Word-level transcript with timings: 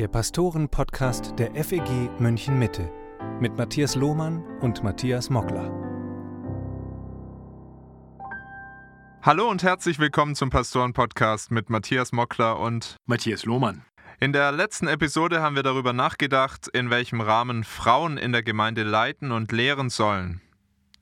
der 0.00 0.08
Pastoren-Podcast 0.08 1.34
der 1.38 1.54
FEG 1.62 2.08
München 2.18 2.58
Mitte 2.58 2.90
mit 3.38 3.58
Matthias 3.58 3.96
Lohmann 3.96 4.42
und 4.60 4.82
Matthias 4.82 5.28
Mockler. 5.28 5.70
Hallo 9.20 9.50
und 9.50 9.62
herzlich 9.62 9.98
willkommen 9.98 10.34
zum 10.34 10.48
Pastoren-Podcast 10.48 11.50
mit 11.50 11.68
Matthias 11.68 12.12
Mockler 12.12 12.58
und 12.58 12.96
Matthias 13.04 13.44
Lohmann. 13.44 13.84
In 14.20 14.32
der 14.32 14.52
letzten 14.52 14.88
Episode 14.88 15.42
haben 15.42 15.54
wir 15.54 15.62
darüber 15.62 15.92
nachgedacht, 15.92 16.68
in 16.68 16.88
welchem 16.88 17.20
Rahmen 17.20 17.62
Frauen 17.62 18.16
in 18.16 18.32
der 18.32 18.42
Gemeinde 18.42 18.84
leiten 18.84 19.32
und 19.32 19.52
lehren 19.52 19.90
sollen. 19.90 20.40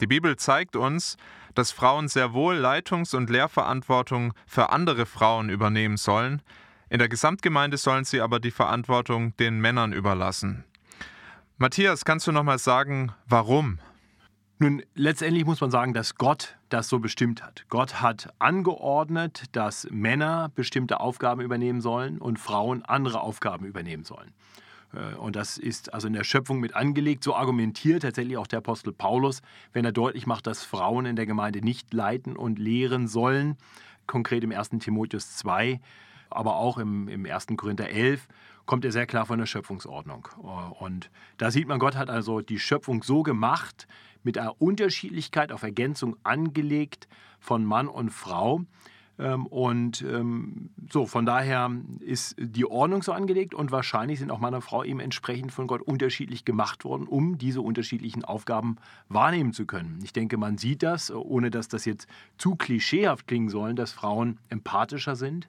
Die 0.01 0.09
Bibel 0.09 0.35
zeigt 0.35 0.75
uns, 0.75 1.17
dass 1.55 1.71
Frauen 1.71 2.09
sehr 2.09 2.33
wohl 2.33 2.57
Leitungs- 2.57 3.15
und 3.15 3.31
Lehrverantwortung 3.31 4.33
für 4.49 4.71
andere 4.71 5.07
Frauen 5.07 5.51
übernehmen 5.51 5.99
sollen, 5.99 6.43
in 6.91 6.99
der 6.99 7.09
Gesamtgemeinde 7.09 7.77
sollen 7.77 8.05
sie 8.05 8.21
aber 8.21 8.41
die 8.41 8.51
Verantwortung 8.51 9.37
den 9.37 9.61
Männern 9.61 9.93
überlassen. 9.93 10.65
Matthias, 11.57 12.05
kannst 12.05 12.27
du 12.27 12.33
noch 12.33 12.45
mal 12.45 12.59
sagen, 12.59 13.13
warum? 13.27 13.81
Nun, 14.61 14.83
letztendlich 14.95 15.45
muss 15.45 15.61
man 15.61 15.71
sagen, 15.71 15.95
dass 15.95 16.17
Gott 16.17 16.57
das 16.69 16.89
so 16.89 16.99
bestimmt 16.99 17.43
hat. 17.43 17.65
Gott 17.69 18.01
hat 18.01 18.33
angeordnet, 18.39 19.45
dass 19.53 19.87
Männer 19.91 20.51
bestimmte 20.55 21.01
Aufgaben 21.01 21.41
übernehmen 21.41 21.81
sollen 21.81 22.19
und 22.19 22.39
Frauen 22.39 22.85
andere 22.85 23.21
Aufgaben 23.21 23.67
übernehmen 23.67 24.05
sollen. 24.05 24.33
Äh, 24.93 25.15
und 25.15 25.37
das 25.37 25.59
ist 25.59 25.95
also 25.95 26.09
in 26.09 26.13
der 26.13 26.25
Schöpfung 26.25 26.59
mit 26.59 26.75
angelegt. 26.75 27.23
So 27.23 27.37
argumentiert 27.37 28.03
tatsächlich 28.03 28.37
auch 28.37 28.47
der 28.47 28.59
Apostel 28.59 28.93
Paulus, 28.93 29.43
wenn 29.73 29.85
er 29.85 29.93
deutlich 29.93 30.27
macht, 30.27 30.47
dass 30.47 30.65
Frauen 30.65 31.07
in 31.07 31.17
der 31.17 31.27
Gemeinde 31.27 31.61
nicht 31.61 31.93
leiten 31.95 32.37
und 32.37 32.59
lehren 32.59 33.07
sollen. 33.07 33.57
Konkret 34.07 34.43
im 34.43 34.53
1. 34.53 34.71
Timotheus 34.81 35.37
2 35.37 35.81
aber 36.31 36.57
auch 36.57 36.79
im, 36.79 37.09
im 37.09 37.27
1. 37.27 37.47
Korinther 37.57 37.89
11 37.89 38.29
kommt 38.67 38.85
er 38.85 38.93
sehr 38.93 39.07
klar 39.07 39.27
von 39.27 39.39
der 39.39 39.47
Schöpfungsordnung. 39.47 40.29
Und 40.79 41.11
da 41.39 41.51
sieht 41.51 41.69
man, 41.69 41.79
Gott 41.79 41.97
hat 41.97 42.11
also 42.11 42.41
die 42.41 42.59
Schöpfung 42.59 43.03
so 43.03 43.23
gemacht, 43.23 43.87
mit 44.23 44.37
einer 44.37 44.61
Unterschiedlichkeit 44.61 45.53
auf 45.53 45.63
Ergänzung 45.63 46.17
angelegt 46.23 47.09
von 47.41 47.65
Mann 47.65 47.89
und 47.89 48.11
Frau. 48.11 48.63
Ähm, 49.19 49.47
und 49.47 50.03
ähm, 50.03 50.71
so, 50.91 51.07
von 51.07 51.27
daher 51.27 51.71
ist 52.01 52.37
die 52.39 52.67
Ordnung 52.67 53.03
so 53.03 53.13
angelegt 53.13 53.55
und 53.55 53.71
wahrscheinlich 53.73 54.19
sind 54.19 54.31
auch 54.31 54.39
Mann 54.39 54.55
und 54.55 54.63
Frau 54.63 54.85
eben 54.85 55.01
entsprechend 55.01 55.53
von 55.53 55.67
Gott 55.67 55.83
unterschiedlich 55.83 56.45
gemacht 56.45 56.85
worden, 56.85 57.07
um 57.07 57.39
diese 57.39 57.61
unterschiedlichen 57.61 58.25
Aufgaben 58.25 58.77
wahrnehmen 59.09 59.53
zu 59.53 59.67
können. 59.67 59.99
Ich 60.03 60.13
denke, 60.13 60.37
man 60.37 60.59
sieht 60.59 60.83
das, 60.83 61.11
ohne 61.11 61.51
dass 61.51 61.69
das 61.69 61.85
jetzt 61.85 62.07
zu 62.37 62.55
klischeehaft 62.55 63.27
klingen 63.27 63.49
soll, 63.49 63.75
dass 63.75 63.93
Frauen 63.93 64.39
empathischer 64.49 65.17
sind, 65.17 65.49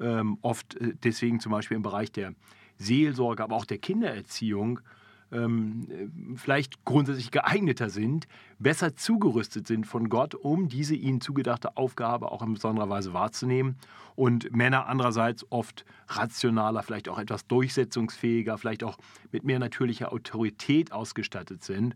ähm, 0.00 0.38
oft 0.42 0.76
äh, 0.76 0.94
deswegen 1.02 1.40
zum 1.40 1.52
Beispiel 1.52 1.76
im 1.76 1.82
Bereich 1.82 2.12
der 2.12 2.34
Seelsorge, 2.76 3.42
aber 3.42 3.56
auch 3.56 3.64
der 3.64 3.78
Kindererziehung 3.78 4.80
ähm, 5.30 5.88
äh, 5.90 6.36
vielleicht 6.36 6.84
grundsätzlich 6.84 7.30
geeigneter 7.30 7.90
sind, 7.90 8.26
besser 8.58 8.96
zugerüstet 8.96 9.66
sind 9.66 9.86
von 9.86 10.08
Gott, 10.08 10.34
um 10.34 10.68
diese 10.68 10.94
ihnen 10.94 11.20
zugedachte 11.20 11.76
Aufgabe 11.76 12.32
auch 12.32 12.42
in 12.42 12.54
besonderer 12.54 12.88
Weise 12.88 13.12
wahrzunehmen. 13.12 13.76
Und 14.14 14.54
Männer 14.54 14.86
andererseits 14.86 15.46
oft 15.50 15.84
rationaler, 16.08 16.82
vielleicht 16.82 17.08
auch 17.08 17.18
etwas 17.18 17.46
durchsetzungsfähiger, 17.46 18.58
vielleicht 18.58 18.82
auch 18.82 18.98
mit 19.30 19.44
mehr 19.44 19.58
natürlicher 19.58 20.12
Autorität 20.12 20.92
ausgestattet 20.92 21.62
sind. 21.62 21.94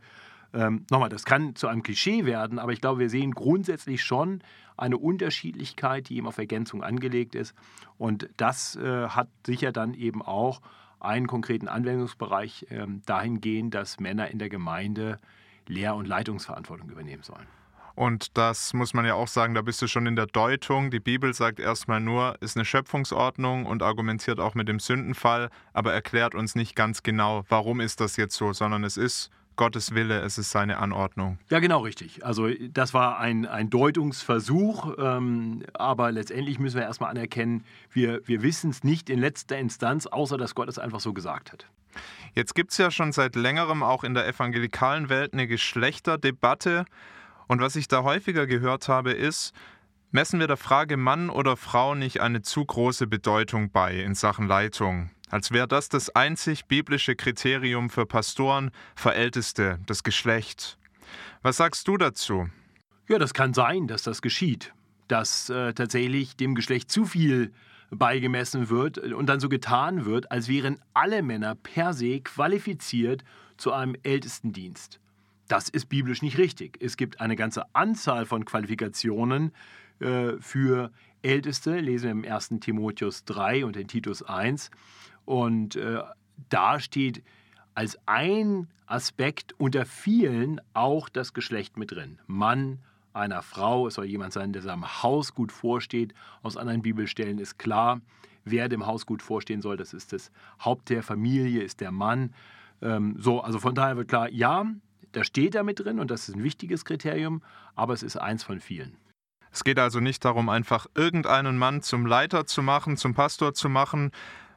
Ähm, 0.55 0.85
nochmal, 0.91 1.09
das 1.09 1.25
kann 1.25 1.55
zu 1.55 1.69
einem 1.69 1.83
Klischee 1.83 2.25
werden, 2.25 2.59
aber 2.59 2.73
ich 2.73 2.81
glaube, 2.81 3.01
wir 3.01 3.11
sehen 3.11 3.33
grundsätzlich 3.33 4.03
schon 4.03 4.43
eine 4.77 4.99
Unterschiedlichkeit, 4.99 6.09
die 6.09 6.17
eben 6.17 6.27
auf 6.27 6.39
Ergänzung 6.39 6.83
angelegt 6.83 7.35
ist. 7.35 7.55
Und 7.99 8.29
das 8.37 8.77
äh, 8.77 9.09
hat 9.09 9.29
sicher 9.47 9.73
dann 9.73 9.95
eben 9.95 10.23
auch 10.23 10.61
einen 11.01 11.27
konkreten 11.27 11.69
Anwendungsbereich 11.69 12.67
äh, 12.71 12.87
dahingehend, 13.07 13.75
dass 13.75 13.99
Männer 13.99 14.31
in 14.31 14.39
der 14.39 14.49
Gemeinde 14.49 15.19
Lehr- 15.67 15.95
und 15.95 16.07
Leitungsverantwortung 16.07 16.91
übernehmen 16.91 17.23
sollen. 17.23 17.47
Und 17.95 18.39
das 18.39 18.73
muss 18.73 18.95
man 18.95 19.05
ja 19.05 19.15
auch 19.15 19.29
sagen, 19.29 19.55
da 19.55 19.61
bist 19.61 19.83
du 19.83 19.87
schon 19.87 20.07
in 20.07 20.17
der 20.17 20.27
Deutung. 20.27 20.91
Die 20.91 21.01
Bibel 21.01 21.35
sagt 21.35 21.61
erstmal 21.61 22.01
nur, 22.01 22.37
ist 22.41 22.57
eine 22.57 22.65
Schöpfungsordnung 22.65 23.67
und 23.67 23.83
argumentiert 23.83 24.41
auch 24.41 24.55
mit 24.55 24.67
dem 24.69 24.81
Sündenfall, 24.81 25.51
aber 25.75 25.93
erklärt 25.93 26.35
uns 26.35 26.55
nicht 26.55 26.75
ganz 26.75 27.03
genau, 27.03 27.45
warum 27.49 27.81
ist 27.81 28.01
das 28.01 28.17
jetzt 28.17 28.35
so, 28.35 28.53
sondern 28.55 28.85
es 28.85 28.97
ist 28.97 29.31
Gottes 29.57 29.95
Wille, 29.95 30.21
es 30.21 30.39
ist 30.39 30.51
seine 30.51 30.79
Anordnung. 30.79 31.39
Ja, 31.51 31.59
genau 31.61 31.81
richtig. 31.81 32.25
Also 32.25 32.49
das 32.71 32.95
war 32.95 33.19
ein, 33.19 33.47
ein 33.47 33.71
Deutungsversuch, 33.71 34.95
ähm, 34.99 35.63
aber 35.75 36.13
letztendlich 36.13 36.59
müssen 36.59 36.77
wir 36.77 36.85
erstmal 36.85 37.11
anerkennen, 37.11 37.65
wir, 37.91 38.27
wir 38.27 38.43
wissen 38.43 38.71
es 38.71 38.85
nicht 38.85 39.11
in 39.11 39.19
letzter 39.19 39.59
Instanz, 39.59 40.07
außer 40.07 40.39
dass 40.39 40.55
Gott 40.55 40.69
es 40.69 40.79
einfach 40.79 41.01
so 41.01 41.13
gesagt 41.13 41.53
hat. 41.53 41.67
Jetzt 42.35 42.55
gibt 42.55 42.73
es 42.73 42.79
ja 42.79 42.91
schon 42.91 43.13
seit 43.13 43.37
längerem 43.37 43.83
auch 43.83 44.05
in 44.05 44.15
der 44.15 44.27
evangelikalen 44.27 45.09
Welt 45.09 45.35
eine 45.35 45.47
Geschlechterdebatte. 45.47 46.87
Und 47.47 47.61
was 47.61 47.77
ich 47.77 47.89
da 47.89 48.03
häufiger 48.03 48.47
gehört 48.47 48.89
habe, 48.89 49.13
ist, 49.13 49.53
messen 50.11 50.41
wir 50.41 50.47
der 50.47 50.57
Frage 50.57 50.97
Mann 50.97 51.29
oder 51.29 51.57
Frau 51.57 51.95
nicht 51.95 52.21
eine 52.21 52.41
zu 52.41 52.65
große 52.65 53.07
Bedeutung 53.07 53.71
bei 53.71 54.01
in 54.01 54.15
Sachen 54.15 54.47
Leitung? 54.47 55.11
Als 55.33 55.51
wäre 55.51 55.67
das 55.67 55.89
das 55.89 56.15
einzig 56.15 56.67
biblische 56.67 57.17
Kriterium 57.17 57.89
für 57.89 58.05
Pastoren, 58.05 58.71
für 58.95 59.15
Älteste, 59.15 59.79
das 59.87 60.03
Geschlecht. 60.03 60.79
Was 61.41 61.57
sagst 61.57 61.89
du 61.89 61.97
dazu? 61.97 62.49
Ja, 63.09 63.19
das 63.19 63.33
kann 63.33 63.55
sein, 63.55 63.87
dass 63.87 64.03
das 64.03 64.21
geschieht, 64.21 64.75
dass 65.09 65.49
äh, 65.49 65.73
tatsächlich 65.73 66.37
dem 66.37 66.55
Geschlecht 66.55 66.91
zu 66.91 67.07
viel 67.07 67.51
beigemessen 67.91 68.69
wird 68.69 68.99
und 68.99 69.27
dann 69.27 69.41
so 69.41 69.49
getan 69.49 70.05
wird, 70.05 70.31
als 70.31 70.49
wären 70.49 70.79
alle 70.93 71.23
Männer 71.23 71.55
per 71.55 71.95
se 71.95 72.21
qualifiziert 72.21 73.25
zu 73.57 73.73
einem 73.73 73.97
Ältestendienst. 74.03 75.01
Das 75.49 75.71
ist 75.71 75.89
biblisch 75.89 76.21
nicht 76.21 76.37
richtig. 76.37 76.77
Es 76.81 76.99
gibt 76.99 77.23
eine 77.23 77.37
ganze 77.37 77.65
Anzahl 77.75 78.27
von 78.27 78.45
Qualifikationen 78.45 79.53
äh, 80.01 80.33
für 80.41 80.91
Älteste, 81.23 81.79
lesen 81.79 82.05
wir 82.05 82.11
im 82.11 82.35
1. 82.35 82.55
Timotheus 82.61 83.25
3 83.25 83.65
und 83.65 83.77
in 83.77 83.89
Titus 83.89 84.23
1. 84.23 84.71
Und 85.25 85.77
äh, 85.77 86.03
da 86.49 86.81
steht 86.81 87.23
als 87.75 87.99
ein 88.07 88.69
Aspekt 88.87 89.55
unter 89.59 89.87
vielen 89.87 90.61
auch 90.75 91.09
das 91.09 91.33
Geschlecht 91.33 91.77
mit 91.77 91.93
drin. 91.93 92.19
Mann 92.27 92.81
einer 93.15 93.43
Frau, 93.43 93.87
es 93.87 93.95
soll 93.95 94.07
jemand 94.07 94.33
sein, 94.33 94.53
der 94.53 94.63
seinem 94.63 95.03
Haus 95.03 95.35
gut 95.35 95.53
vorsteht. 95.53 96.15
Aus 96.43 96.57
anderen 96.57 96.83
Bibelstellen 96.83 97.39
ist 97.39 97.59
klar, 97.59 98.01
wer 98.45 98.69
dem 98.69 98.87
Haus 98.87 99.07
gut 99.07 99.23
vorstehen 99.23 99.61
soll. 99.61 99.77
Das 99.77 99.93
ist 99.93 100.13
das 100.13 100.31
Haupt 100.61 100.91
der 100.91 101.03
Familie, 101.03 101.63
ist 101.63 101.81
der 101.81 101.93
Mann. 101.93 102.35
Ähm, 102.81 103.17
so, 103.19 103.41
also 103.41 103.59
von 103.59 103.75
daher 103.75 103.97
wird 103.97 104.09
klar, 104.09 104.31
ja, 104.31 104.67
da 105.13 105.25
steht 105.25 105.55
er 105.55 105.63
mit 105.63 105.81
drin 105.81 106.01
und 106.01 106.11
das 106.11 106.29
ist 106.29 106.37
ein 106.37 106.43
wichtiges 106.43 106.85
Kriterium, 106.85 107.43
aber 107.75 107.93
es 107.93 108.03
ist 108.03 108.17
eins 108.17 108.43
von 108.43 108.61
vielen. 108.61 108.97
Es 109.51 109.65
geht 109.65 109.79
also 109.79 110.01
nicht 110.01 110.25
darum, 110.25 110.49
einfach 110.49 110.87
irgendeinen 110.95 111.59
Mann 111.59 111.83
zum 111.83 112.07
Leiter 112.07 112.47
zu 112.47 112.63
machen, 112.63 112.97
zum 112.97 113.13
Pastor 113.13 113.53
zu 113.53 113.69
machen, 113.69 114.11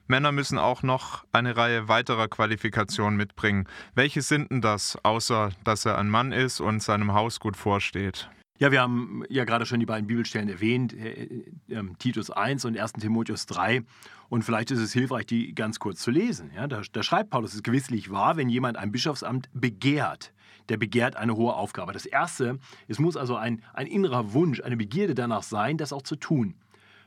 Männer 0.08 0.32
müssen 0.32 0.58
auch 0.58 0.84
noch 0.84 1.26
eine 1.32 1.58
Reihe 1.58 1.88
weiterer 1.88 2.28
Qualifikationen 2.28 3.18
mitbringen. 3.18 3.68
Welche 3.96 4.22
sind 4.22 4.52
denn 4.52 4.62
das, 4.62 4.98
außer 5.04 5.52
dass 5.64 5.86
er 5.86 5.98
ein 5.98 6.10
Mann 6.10 6.32
ist 6.32 6.60
und 6.60 6.84
seinem 6.84 7.14
Haus 7.14 7.40
gut 7.40 7.58
vorsteht? 7.58 8.30
Ja, 8.58 8.72
wir 8.72 8.82
haben 8.82 9.24
ja 9.28 9.44
gerade 9.44 9.66
schon 9.66 9.82
die 9.82 9.86
beiden 9.86 10.08
Bibelstellen 10.08 10.48
erwähnt, 10.48 10.94
äh, 10.94 11.44
äh, 11.68 11.84
Titus 12.00 12.30
1 12.30 12.64
und 12.64 12.78
1 12.78 12.94
Timotheus 12.94 13.48
3. 13.48 13.84
Und 14.30 14.44
vielleicht 14.44 14.72
ist 14.72 14.80
es 14.80 14.94
hilfreich, 14.94 15.26
die 15.26 15.54
ganz 15.54 15.80
kurz 15.80 16.02
zu 16.02 16.10
lesen. 16.10 16.52
Ja, 16.56 16.68
da, 16.68 16.82
da 16.90 17.04
schreibt 17.04 17.32
Paulus, 17.32 17.50
es 17.50 17.56
ist 17.58 17.64
gewisslich 17.64 18.12
wahr, 18.12 18.38
wenn 18.38 18.48
jemand 18.48 18.78
ein 18.78 18.94
Bischofsamt 18.94 19.50
begehrt, 19.54 20.32
der 20.70 20.78
begehrt 20.78 21.18
eine 21.18 21.36
hohe 21.36 21.54
Aufgabe. 21.54 21.92
Das 21.92 22.06
Erste, 22.06 22.60
es 22.88 22.98
muss 22.98 23.18
also 23.18 23.36
ein, 23.36 23.62
ein 23.74 23.88
innerer 23.88 24.32
Wunsch, 24.32 24.62
eine 24.62 24.78
Begierde 24.78 25.16
danach 25.16 25.44
sein, 25.44 25.78
das 25.78 25.92
auch 25.92 26.04
zu 26.04 26.16
tun. 26.16 26.56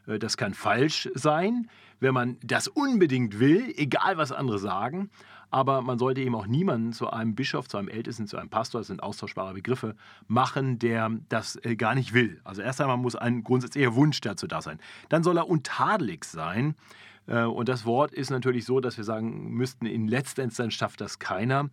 Äh, 0.09 0.19
das 0.19 0.37
kann 0.37 0.55
falsch 0.55 1.09
sein, 1.15 1.69
wenn 2.01 2.15
man 2.15 2.39
das 2.43 2.69
unbedingt 2.69 3.39
will, 3.39 3.73
egal 3.77 4.17
was 4.17 4.33
andere 4.33 4.59
sagen. 4.59 5.11
Aber 5.51 5.81
man 5.81 5.99
sollte 5.99 6.21
eben 6.21 6.35
auch 6.35 6.47
niemanden 6.47 6.93
zu 6.93 7.09
einem 7.09 7.35
Bischof, 7.35 7.69
zu 7.69 7.79
einem 7.79 7.89
Ältesten, 7.89 8.27
zu 8.27 8.37
einem 8.37 8.51
Pastor, 8.51 8.83
das 8.83 8.89
sind 8.89 9.03
austauschbare 9.03 9.55
Begriffe, 9.55 9.97
machen, 10.27 10.79
der 10.79 11.11
das 11.31 11.57
äh, 11.65 11.75
gar 11.75 11.95
nicht 11.95 12.13
will. 12.13 12.41
Also 12.45 12.61
erst 12.61 12.81
einmal 12.81 12.99
muss 12.99 13.17
ein 13.17 13.45
grundsätzlicher 13.45 13.95
Wunsch 13.95 14.21
dazu 14.21 14.47
da 14.47 14.61
sein. 14.61 14.79
Dann 15.09 15.23
soll 15.23 15.39
er 15.39 15.49
untadelig 15.49 16.25
sein. 16.25 16.75
Äh, 17.27 17.45
und 17.45 17.69
das 17.71 17.87
Wort 17.87 18.13
ist 18.13 18.31
natürlich 18.31 18.67
so, 18.67 18.81
dass 18.81 18.99
wir 18.99 19.05
sagen 19.05 19.51
müssten, 19.53 19.87
in 19.87 20.07
letzter 20.07 20.43
Instanz 20.43 20.75
schafft 20.75 21.01
das 21.01 21.19
keiner. 21.19 21.71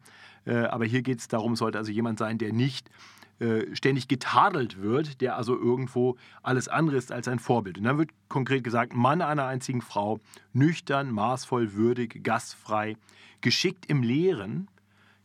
Aber 0.48 0.86
hier 0.86 1.02
geht 1.02 1.22
es 1.22 1.28
darum, 1.28 1.56
sollte 1.56 1.80
also 1.80 1.92
jemand 1.92 2.20
sein, 2.20 2.38
der 2.38 2.54
nicht 2.54 2.92
äh, 3.40 3.76
ständig 3.76 4.08
getadelt 4.08 4.82
wird, 4.82 5.20
der 5.20 5.36
also 5.36 5.58
irgendwo 5.58 6.16
alles 6.42 6.68
andere 6.68 6.96
ist 6.96 7.12
als 7.12 7.28
ein 7.28 7.40
Vorbild. 7.40 7.78
Und 7.78 7.84
dann 7.84 7.98
wird 7.98 8.12
konkret 8.30 8.64
gesagt, 8.64 8.96
Mann 8.96 9.22
einer 9.22 9.46
einzigen 9.46 9.82
Frau, 9.82 10.22
nüchtern, 10.54 11.12
maßvoll, 11.12 11.74
würdig, 11.74 12.24
gastfrei, 12.24 12.96
geschickt 13.42 13.88
im 13.88 14.04
Lehren, 14.04 14.70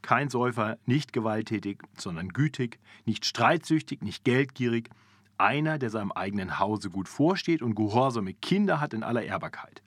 kein 0.03 0.29
Säufer, 0.29 0.79
nicht 0.87 1.13
gewalttätig, 1.13 1.83
sondern 1.97 2.31
gütig, 2.31 2.81
nicht 3.05 3.25
streitsüchtig, 3.27 4.03
nicht 4.03 4.25
geldgierig, 4.25 4.91
einer, 5.39 5.79
der 5.79 5.91
seinem 5.91 6.11
eigenen 6.13 6.59
Hause 6.59 6.91
gut 6.91 7.09
vorsteht 7.09 7.63
und 7.63 7.75
gehorsame 7.75 8.35
Kinder 8.35 8.81
hat 8.81 8.93
in 8.93 9.03
aller 9.03 9.23
Ehrbarkeit. 9.23 9.83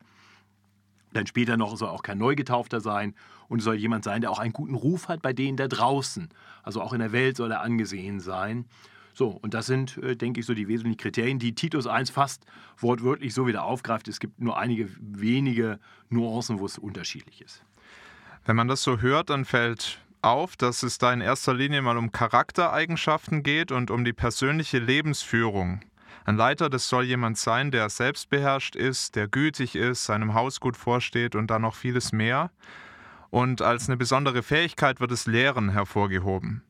Dann 1.14 1.28
später 1.28 1.58
noch 1.58 1.78
soll 1.78 1.90
auch 1.90 2.04
kein 2.04 2.18
Neugetaufter 2.18 2.82
sein 2.82 3.14
und 3.48 3.62
soll 3.62 3.76
jemand 3.76 4.04
sein, 4.04 4.22
der 4.22 4.32
auch 4.32 4.40
einen 4.40 4.54
guten 4.54 4.76
Ruf 4.76 5.08
hat 5.08 5.22
bei 5.22 5.34
denen 5.34 5.58
da 5.58 5.68
draußen. 5.68 6.30
Also 6.64 6.82
auch 6.82 6.94
in 6.94 7.00
der 7.00 7.12
Welt 7.12 7.38
soll 7.38 7.52
er 7.52 7.62
angesehen 7.62 8.20
sein. 8.20 8.66
So, 9.14 9.28
und 9.28 9.54
das 9.54 9.68
sind, 9.68 9.98
äh, 10.00 10.16
denke 10.16 10.40
ich, 10.40 10.46
so 10.46 10.56
die 10.56 10.68
wesentlichen 10.68 10.98
Kriterien, 10.98 11.38
die 11.38 11.54
Titus 11.54 11.86
1 11.86 12.10
fast 12.10 12.46
wortwörtlich 12.78 13.34
so 13.34 13.46
wieder 13.46 13.64
aufgreift. 13.64 14.08
Es 14.08 14.20
gibt 14.20 14.42
nur 14.42 14.58
einige 14.58 14.90
wenige 15.00 15.80
Nuancen, 16.10 16.60
wo 16.60 16.66
es 16.66 16.80
unterschiedlich 16.80 17.42
ist. 17.42 17.64
Wenn 18.46 18.56
man 18.56 18.68
das 18.68 18.82
so 18.82 19.00
hört, 19.00 19.30
dann 19.30 19.46
fällt 19.46 20.00
auf, 20.24 20.56
dass 20.56 20.84
es 20.84 20.98
da 20.98 21.14
in 21.14 21.22
erster 21.22 21.54
Linie 21.54 21.82
mal 21.82 21.98
um 21.98 22.12
Charaktereigenschaften 22.12 23.44
geht 23.44 23.72
und 23.72 23.92
um 23.92 24.04
die 24.04 24.14
persönliche 24.14 24.80
Lebensführung. 24.80 25.82
Ein 26.26 26.38
Leiter, 26.38 26.70
das 26.70 26.88
soll 26.88 27.04
jemand 27.04 27.38
sein, 27.38 27.72
der 27.72 27.90
selbstbeherrscht 27.90 28.76
ist, 28.76 29.16
der 29.16 29.28
gütig 29.28 29.76
ist, 29.76 30.06
seinem 30.06 30.34
Haus 30.34 30.60
gut 30.60 30.78
vorsteht 30.78 31.36
und 31.36 31.48
dann 31.48 31.64
noch 31.64 31.76
vieles 31.76 32.12
mehr. 32.14 32.52
Und 33.30 33.62
als 33.62 33.90
eine 33.90 33.98
besondere 33.98 34.44
Fähigkeit 34.44 35.00
wird 35.00 35.12
das 35.12 35.26
Lehren 35.26 35.70
hervorgehoben. 35.70 36.64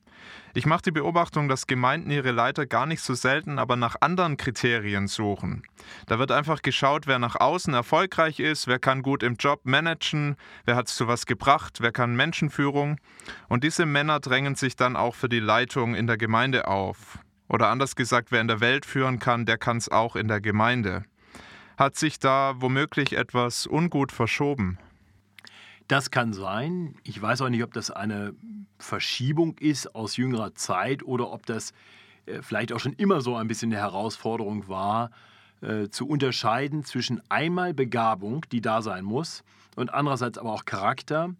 Ich 0.55 0.65
mache 0.65 0.83
die 0.83 0.91
Beobachtung, 0.91 1.49
dass 1.49 1.67
Gemeinden 1.67 2.11
ihre 2.11 2.31
Leiter 2.31 2.65
gar 2.65 2.85
nicht 2.85 3.01
so 3.01 3.15
selten, 3.15 3.57
aber 3.57 3.75
nach 3.75 3.95
anderen 4.01 4.37
Kriterien 4.37 5.07
suchen. 5.07 5.63
Da 6.05 6.19
wird 6.19 6.31
einfach 6.31 6.61
geschaut, 6.61 7.07
wer 7.07 7.17
nach 7.17 7.35
außen 7.35 7.73
erfolgreich 7.73 8.39
ist, 8.39 8.67
wer 8.67 8.77
kann 8.77 9.01
gut 9.01 9.23
im 9.23 9.35
Job 9.35 9.61
managen, 9.63 10.35
wer 10.65 10.75
hat 10.75 10.87
es 10.87 10.95
zu 10.95 11.07
was 11.07 11.25
gebracht, 11.25 11.79
wer 11.81 11.91
kann 11.91 12.15
Menschenführung. 12.15 12.97
Und 13.49 13.63
diese 13.63 13.85
Männer 13.85 14.19
drängen 14.19 14.55
sich 14.55 14.75
dann 14.75 14.95
auch 14.95 15.15
für 15.15 15.29
die 15.29 15.39
Leitung 15.39 15.95
in 15.95 16.05
der 16.05 16.17
Gemeinde 16.17 16.67
auf. 16.67 17.17
Oder 17.53 17.69
anders 17.69 17.95
gesagt, 17.95 18.31
wer 18.31 18.41
in 18.41 18.47
der 18.47 18.61
Welt 18.61 18.83
führen 18.83 19.19
kann, 19.19 19.45
der 19.45 19.59
kann 19.59 19.77
es 19.77 19.87
auch 19.87 20.15
in 20.15 20.27
der 20.27 20.41
Gemeinde. 20.41 21.05
Hat 21.77 21.95
sich 21.95 22.17
da 22.17 22.55
womöglich 22.57 23.13
etwas 23.15 23.67
ungut 23.67 24.11
verschoben? 24.11 24.79
Das 25.87 26.09
kann 26.09 26.33
sein. 26.33 26.95
Ich 27.03 27.21
weiß 27.21 27.41
auch 27.41 27.49
nicht, 27.49 27.61
ob 27.61 27.71
das 27.71 27.91
eine 27.91 28.33
Verschiebung 28.79 29.55
ist 29.59 29.93
aus 29.93 30.17
jüngerer 30.17 30.55
Zeit 30.55 31.03
oder 31.03 31.31
ob 31.31 31.45
das 31.45 31.73
äh, 32.25 32.41
vielleicht 32.41 32.73
auch 32.73 32.79
schon 32.79 32.93
immer 32.93 33.21
so 33.21 33.35
ein 33.35 33.47
bisschen 33.47 33.71
eine 33.71 33.81
Herausforderung 33.81 34.67
war, 34.67 35.11
äh, 35.61 35.89
zu 35.89 36.07
unterscheiden 36.07 36.83
zwischen 36.83 37.21
einmal 37.29 37.75
Begabung, 37.75 38.43
die 38.51 38.61
da 38.61 38.81
sein 38.81 39.05
muss, 39.05 39.43
und 39.75 39.93
andererseits 39.93 40.39
aber 40.39 40.53
auch 40.53 40.65
Charakter. 40.65 41.35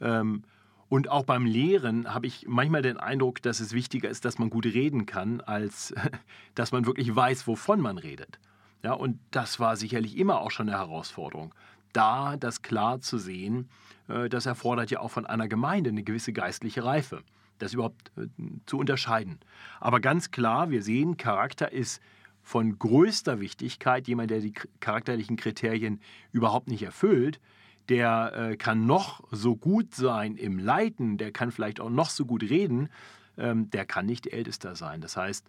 Ähm, 0.00 0.44
und 0.92 1.08
auch 1.08 1.24
beim 1.24 1.46
Lehren 1.46 2.12
habe 2.12 2.26
ich 2.26 2.46
manchmal 2.46 2.82
den 2.82 2.98
Eindruck, 2.98 3.40
dass 3.40 3.60
es 3.60 3.72
wichtiger 3.72 4.10
ist, 4.10 4.26
dass 4.26 4.38
man 4.38 4.50
gut 4.50 4.66
reden 4.66 5.06
kann, 5.06 5.40
als 5.40 5.94
dass 6.54 6.70
man 6.70 6.84
wirklich 6.84 7.14
weiß, 7.14 7.46
wovon 7.46 7.80
man 7.80 7.96
redet. 7.96 8.38
Ja, 8.82 8.92
und 8.92 9.18
das 9.30 9.58
war 9.58 9.76
sicherlich 9.76 10.18
immer 10.18 10.40
auch 10.40 10.50
schon 10.50 10.68
eine 10.68 10.78
Herausforderung 10.78 11.54
da 11.92 12.36
das 12.36 12.62
klar 12.62 13.00
zu 13.00 13.18
sehen, 13.18 13.68
äh, 14.08 14.28
das 14.28 14.46
erfordert 14.46 14.90
ja 14.90 15.00
auch 15.00 15.10
von 15.10 15.26
einer 15.26 15.48
Gemeinde 15.48 15.90
eine 15.90 16.02
gewisse 16.02 16.32
geistliche 16.32 16.84
Reife, 16.84 17.22
das 17.58 17.74
überhaupt 17.74 18.12
äh, 18.16 18.26
zu 18.66 18.78
unterscheiden. 18.78 19.40
Aber 19.80 20.00
ganz 20.00 20.30
klar, 20.30 20.70
wir 20.70 20.82
sehen, 20.82 21.16
Charakter 21.16 21.72
ist 21.72 22.02
von 22.42 22.78
größter 22.78 23.40
Wichtigkeit. 23.40 24.08
Jemand, 24.08 24.30
der 24.30 24.40
die 24.40 24.52
charakterlichen 24.80 25.36
Kriterien 25.36 26.00
überhaupt 26.32 26.68
nicht 26.68 26.82
erfüllt, 26.82 27.40
der 27.88 28.32
äh, 28.34 28.56
kann 28.56 28.86
noch 28.86 29.22
so 29.30 29.56
gut 29.56 29.94
sein 29.94 30.36
im 30.36 30.58
Leiten, 30.58 31.18
der 31.18 31.32
kann 31.32 31.50
vielleicht 31.50 31.80
auch 31.80 31.90
noch 31.90 32.10
so 32.10 32.24
gut 32.24 32.42
reden, 32.42 32.88
ähm, 33.36 33.70
der 33.70 33.84
kann 33.84 34.06
nicht 34.06 34.26
Ältester 34.26 34.76
sein. 34.76 35.00
Das 35.00 35.16
heißt, 35.16 35.46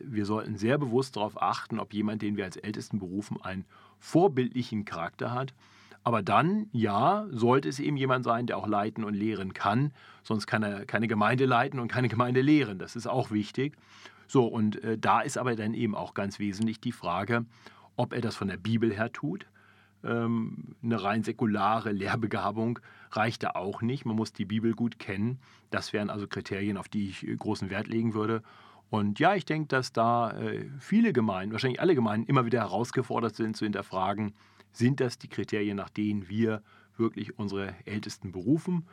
wir 0.00 0.26
sollten 0.26 0.56
sehr 0.56 0.78
bewusst 0.78 1.14
darauf 1.14 1.40
achten, 1.40 1.78
ob 1.78 1.94
jemand, 1.94 2.22
den 2.22 2.36
wir 2.36 2.44
als 2.44 2.56
Ältesten 2.56 2.98
berufen, 2.98 3.38
ein 3.40 3.64
vorbildlichen 4.00 4.84
Charakter 4.84 5.32
hat. 5.32 5.54
Aber 6.02 6.22
dann, 6.22 6.68
ja, 6.72 7.26
sollte 7.30 7.68
es 7.68 7.78
eben 7.78 7.96
jemand 7.96 8.24
sein, 8.24 8.46
der 8.46 8.58
auch 8.58 8.66
leiten 8.66 9.04
und 9.04 9.14
lehren 9.14 9.54
kann. 9.54 9.92
Sonst 10.22 10.46
kann 10.46 10.62
er 10.62 10.84
keine 10.84 11.08
Gemeinde 11.08 11.46
leiten 11.46 11.80
und 11.80 11.88
keine 11.88 12.08
Gemeinde 12.08 12.42
lehren. 12.42 12.78
Das 12.78 12.94
ist 12.94 13.06
auch 13.06 13.30
wichtig. 13.30 13.76
So, 14.26 14.44
und 14.46 14.82
äh, 14.84 14.98
da 14.98 15.20
ist 15.20 15.38
aber 15.38 15.56
dann 15.56 15.72
eben 15.72 15.94
auch 15.94 16.14
ganz 16.14 16.38
wesentlich 16.38 16.80
die 16.80 16.92
Frage, 16.92 17.46
ob 17.96 18.12
er 18.12 18.20
das 18.20 18.36
von 18.36 18.48
der 18.48 18.56
Bibel 18.58 18.92
her 18.92 19.12
tut. 19.12 19.46
Ähm, 20.04 20.76
eine 20.82 21.02
rein 21.02 21.22
säkulare 21.22 21.92
Lehrbegabung 21.92 22.78
reicht 23.10 23.42
da 23.42 23.50
auch 23.50 23.80
nicht. 23.80 24.04
Man 24.04 24.16
muss 24.16 24.32
die 24.32 24.44
Bibel 24.44 24.74
gut 24.74 24.98
kennen. 24.98 25.38
Das 25.70 25.92
wären 25.92 26.10
also 26.10 26.26
Kriterien, 26.26 26.76
auf 26.76 26.88
die 26.88 27.08
ich 27.08 27.26
äh, 27.26 27.34
großen 27.34 27.70
Wert 27.70 27.88
legen 27.88 28.14
würde. 28.14 28.42
Und 28.90 29.18
ja, 29.18 29.34
ich 29.34 29.44
denke, 29.44 29.68
dass 29.68 29.92
da 29.92 30.32
äh, 30.32 30.66
viele 30.78 31.12
Gemeinden, 31.12 31.52
wahrscheinlich 31.52 31.80
alle 31.80 31.94
Gemeinden, 31.94 32.28
immer 32.28 32.44
wieder 32.44 32.60
herausgefordert 32.60 33.34
sind 33.34 33.56
zu 33.56 33.64
hinterfragen, 33.64 34.34
sind 34.72 35.00
das 35.00 35.18
die 35.18 35.28
Kriterien, 35.28 35.76
nach 35.76 35.88
denen 35.90 36.28
wir 36.28 36.62
wirklich 36.96 37.38
unsere 37.38 37.74
Ältesten 37.86 38.30
berufen. 38.30 38.86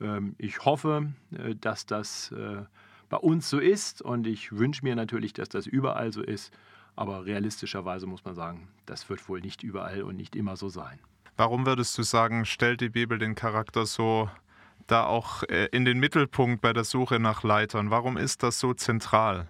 Ähm, 0.00 0.36
ich 0.38 0.64
hoffe, 0.64 1.12
äh, 1.32 1.56
dass 1.56 1.86
das 1.86 2.32
bei 3.08 3.18
uns 3.18 3.50
so 3.50 3.58
ist 3.58 4.00
und 4.00 4.26
ich 4.26 4.52
wünsche 4.52 4.84
mir 4.84 4.96
natürlich, 4.96 5.34
dass 5.34 5.50
das 5.50 5.66
überall 5.66 6.14
so 6.14 6.22
ist. 6.22 6.50
Aber 6.96 7.24
realistischerweise 7.24 8.06
muss 8.06 8.24
man 8.24 8.34
sagen, 8.34 8.68
das 8.86 9.08
wird 9.08 9.28
wohl 9.28 9.40
nicht 9.40 9.62
überall 9.62 10.02
und 10.02 10.16
nicht 10.16 10.36
immer 10.36 10.56
so 10.56 10.68
sein. 10.68 10.98
Warum 11.36 11.64
würdest 11.64 11.96
du 11.96 12.02
sagen, 12.02 12.44
stellt 12.44 12.80
die 12.80 12.90
Bibel 12.90 13.18
den 13.18 13.34
Charakter 13.34 13.86
so 13.86 14.28
da 14.86 15.06
auch 15.06 15.42
äh, 15.44 15.68
in 15.72 15.84
den 15.84 15.98
Mittelpunkt 15.98 16.60
bei 16.60 16.72
der 16.72 16.84
Suche 16.84 17.18
nach 17.18 17.42
Leitern? 17.42 17.90
Warum 17.90 18.16
ist 18.16 18.42
das 18.42 18.58
so 18.58 18.74
zentral? 18.74 19.48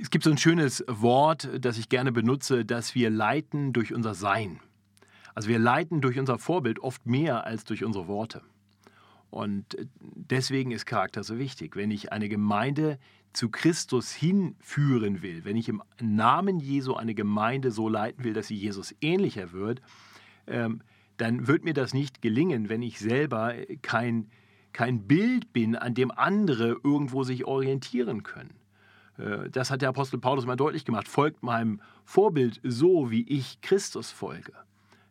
Es 0.00 0.10
gibt 0.10 0.24
so 0.24 0.30
ein 0.30 0.38
schönes 0.38 0.84
Wort, 0.88 1.48
das 1.60 1.78
ich 1.78 1.88
gerne 1.88 2.12
benutze, 2.12 2.64
dass 2.64 2.94
wir 2.94 3.08
leiten 3.08 3.72
durch 3.72 3.94
unser 3.94 4.14
Sein. 4.14 4.60
Also 5.34 5.48
wir 5.48 5.58
leiten 5.58 6.00
durch 6.00 6.18
unser 6.18 6.38
Vorbild 6.38 6.80
oft 6.80 7.06
mehr 7.06 7.44
als 7.44 7.64
durch 7.64 7.84
unsere 7.84 8.08
Worte. 8.08 8.42
Und 9.30 9.74
äh, 9.74 9.86
deswegen 10.00 10.70
ist 10.70 10.86
Charakter 10.86 11.22
so 11.22 11.38
wichtig. 11.38 11.76
Wenn 11.76 11.90
ich 11.90 12.12
eine 12.12 12.28
Gemeinde 12.28 12.98
zu 13.36 13.50
Christus 13.50 14.12
hinführen 14.12 15.22
will, 15.22 15.44
wenn 15.44 15.56
ich 15.56 15.68
im 15.68 15.82
Namen 16.00 16.58
Jesu 16.58 16.94
eine 16.94 17.14
Gemeinde 17.14 17.70
so 17.70 17.88
leiten 17.88 18.24
will, 18.24 18.32
dass 18.32 18.48
sie 18.48 18.56
Jesus 18.56 18.94
ähnlicher 19.00 19.52
wird, 19.52 19.82
ähm, 20.46 20.82
dann 21.18 21.46
wird 21.46 21.64
mir 21.64 21.74
das 21.74 21.94
nicht 21.94 22.22
gelingen, 22.22 22.68
wenn 22.68 22.82
ich 22.82 22.98
selber 22.98 23.54
kein 23.82 24.28
kein 24.72 25.06
Bild 25.06 25.54
bin, 25.54 25.74
an 25.74 25.94
dem 25.94 26.10
andere 26.10 26.78
irgendwo 26.84 27.24
sich 27.24 27.46
orientieren 27.46 28.22
können. 28.22 28.54
Äh, 29.16 29.48
das 29.48 29.70
hat 29.70 29.80
der 29.80 29.88
Apostel 29.88 30.18
Paulus 30.18 30.44
mal 30.44 30.56
deutlich 30.56 30.84
gemacht. 30.84 31.08
Folgt 31.08 31.42
meinem 31.42 31.80
Vorbild 32.04 32.60
so, 32.62 33.10
wie 33.10 33.26
ich 33.26 33.62
Christus 33.62 34.10
folge. 34.10 34.52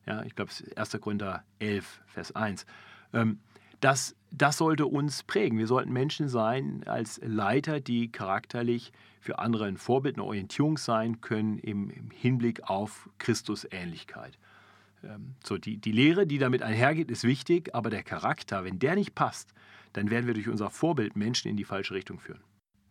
Ja, 0.06 0.24
ich 0.24 0.36
glaube, 0.36 0.52
es 0.52 0.62
ist 0.62 0.78
1. 0.78 1.02
Korinther 1.02 1.44
11, 1.58 2.02
Vers 2.06 2.36
1. 2.36 2.68
Ähm, 3.12 3.40
das, 3.80 4.16
das 4.32 4.58
sollte 4.58 4.86
uns 4.86 5.24
prägen. 5.24 5.58
Wir 5.58 5.68
sollten 5.68 5.92
Menschen 5.92 6.28
sein 6.28 6.84
als 6.86 7.20
Leiter, 7.24 7.80
die 7.80 8.12
charakterlich 8.12 8.92
für 9.20 9.40
andere 9.40 9.66
ein 9.66 9.78
Vorbild, 9.78 10.16
eine 10.16 10.24
Orientierung 10.24 10.78
sein 10.78 11.22
können 11.22 11.58
im, 11.60 11.90
im 11.90 12.12
Hinblick 12.12 12.64
auf 12.70 13.10
Christusähnlichkeit. 13.18 14.38
Ähm, 15.04 15.36
so, 15.44 15.58
die, 15.58 15.78
die 15.78 15.92
Lehre, 15.92 16.28
die 16.28 16.38
damit 16.38 16.62
einhergeht, 16.62 17.10
ist 17.10 17.24
wichtig, 17.24 17.74
aber 17.74 17.90
der 17.90 18.04
Charakter, 18.04 18.64
wenn 18.64 18.80
der 18.80 18.96
nicht 18.96 19.16
passt, 19.16 19.54
dann 19.94 20.10
werden 20.10 20.28
wir 20.28 20.34
durch 20.34 20.50
unser 20.50 20.70
Vorbild 20.70 21.16
Menschen 21.16 21.50
in 21.50 21.58
die 21.58 21.64
falsche 21.64 21.94
Richtung 21.94 22.20
führen. 22.20 22.42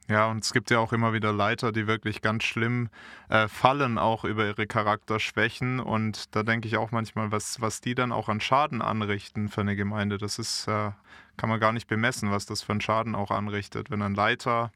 Ja, 0.08 0.30
und 0.30 0.44
es 0.44 0.52
gibt 0.52 0.70
ja 0.70 0.80
auch 0.80 0.92
immer 0.92 1.14
wieder 1.14 1.32
Leiter, 1.32 1.72
die 1.72 1.86
wirklich 1.86 2.20
ganz 2.20 2.44
schlimm 2.44 2.90
äh, 3.30 3.48
fallen, 3.48 3.96
auch 3.96 4.24
über 4.24 4.44
ihre 4.44 4.66
Charakterschwächen. 4.66 5.80
Und 5.80 6.34
da 6.36 6.42
denke 6.42 6.68
ich 6.68 6.76
auch 6.76 6.90
manchmal, 6.90 7.32
was, 7.32 7.60
was 7.62 7.80
die 7.80 7.94
dann 7.94 8.12
auch 8.12 8.28
an 8.28 8.40
Schaden 8.40 8.82
anrichten 8.82 9.48
für 9.48 9.62
eine 9.62 9.76
Gemeinde, 9.76 10.18
das 10.18 10.38
ist, 10.38 10.68
äh, 10.68 10.90
kann 11.38 11.48
man 11.48 11.58
gar 11.58 11.72
nicht 11.72 11.86
bemessen, 11.86 12.30
was 12.30 12.44
das 12.44 12.60
für 12.62 12.72
einen 12.72 12.82
Schaden 12.82 13.14
auch 13.14 13.30
anrichtet. 13.30 13.90
Wenn 13.90 14.02
ein 14.02 14.14
Leiter 14.14 14.72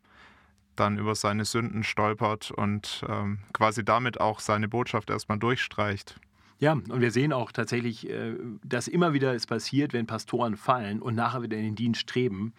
dann 0.76 0.96
über 0.96 1.14
seine 1.14 1.44
Sünden 1.44 1.82
stolpert 1.82 2.50
und 2.50 3.04
ähm, 3.06 3.40
quasi 3.52 3.84
damit 3.84 4.20
auch 4.20 4.40
seine 4.40 4.68
Botschaft 4.68 5.10
erstmal 5.10 5.38
durchstreicht. 5.38 6.18
Ja, 6.60 6.72
und 6.72 7.00
wir 7.00 7.10
sehen 7.10 7.32
auch 7.32 7.52
tatsächlich, 7.52 8.08
äh, 8.08 8.34
dass 8.64 8.88
immer 8.88 9.12
wieder 9.12 9.34
es 9.34 9.46
passiert, 9.46 9.92
wenn 9.92 10.06
Pastoren 10.06 10.56
fallen 10.56 11.02
und 11.02 11.14
nachher 11.14 11.42
wieder 11.42 11.56
in 11.56 11.64
den 11.64 11.74
Dienst 11.76 12.00
streben 12.00 12.54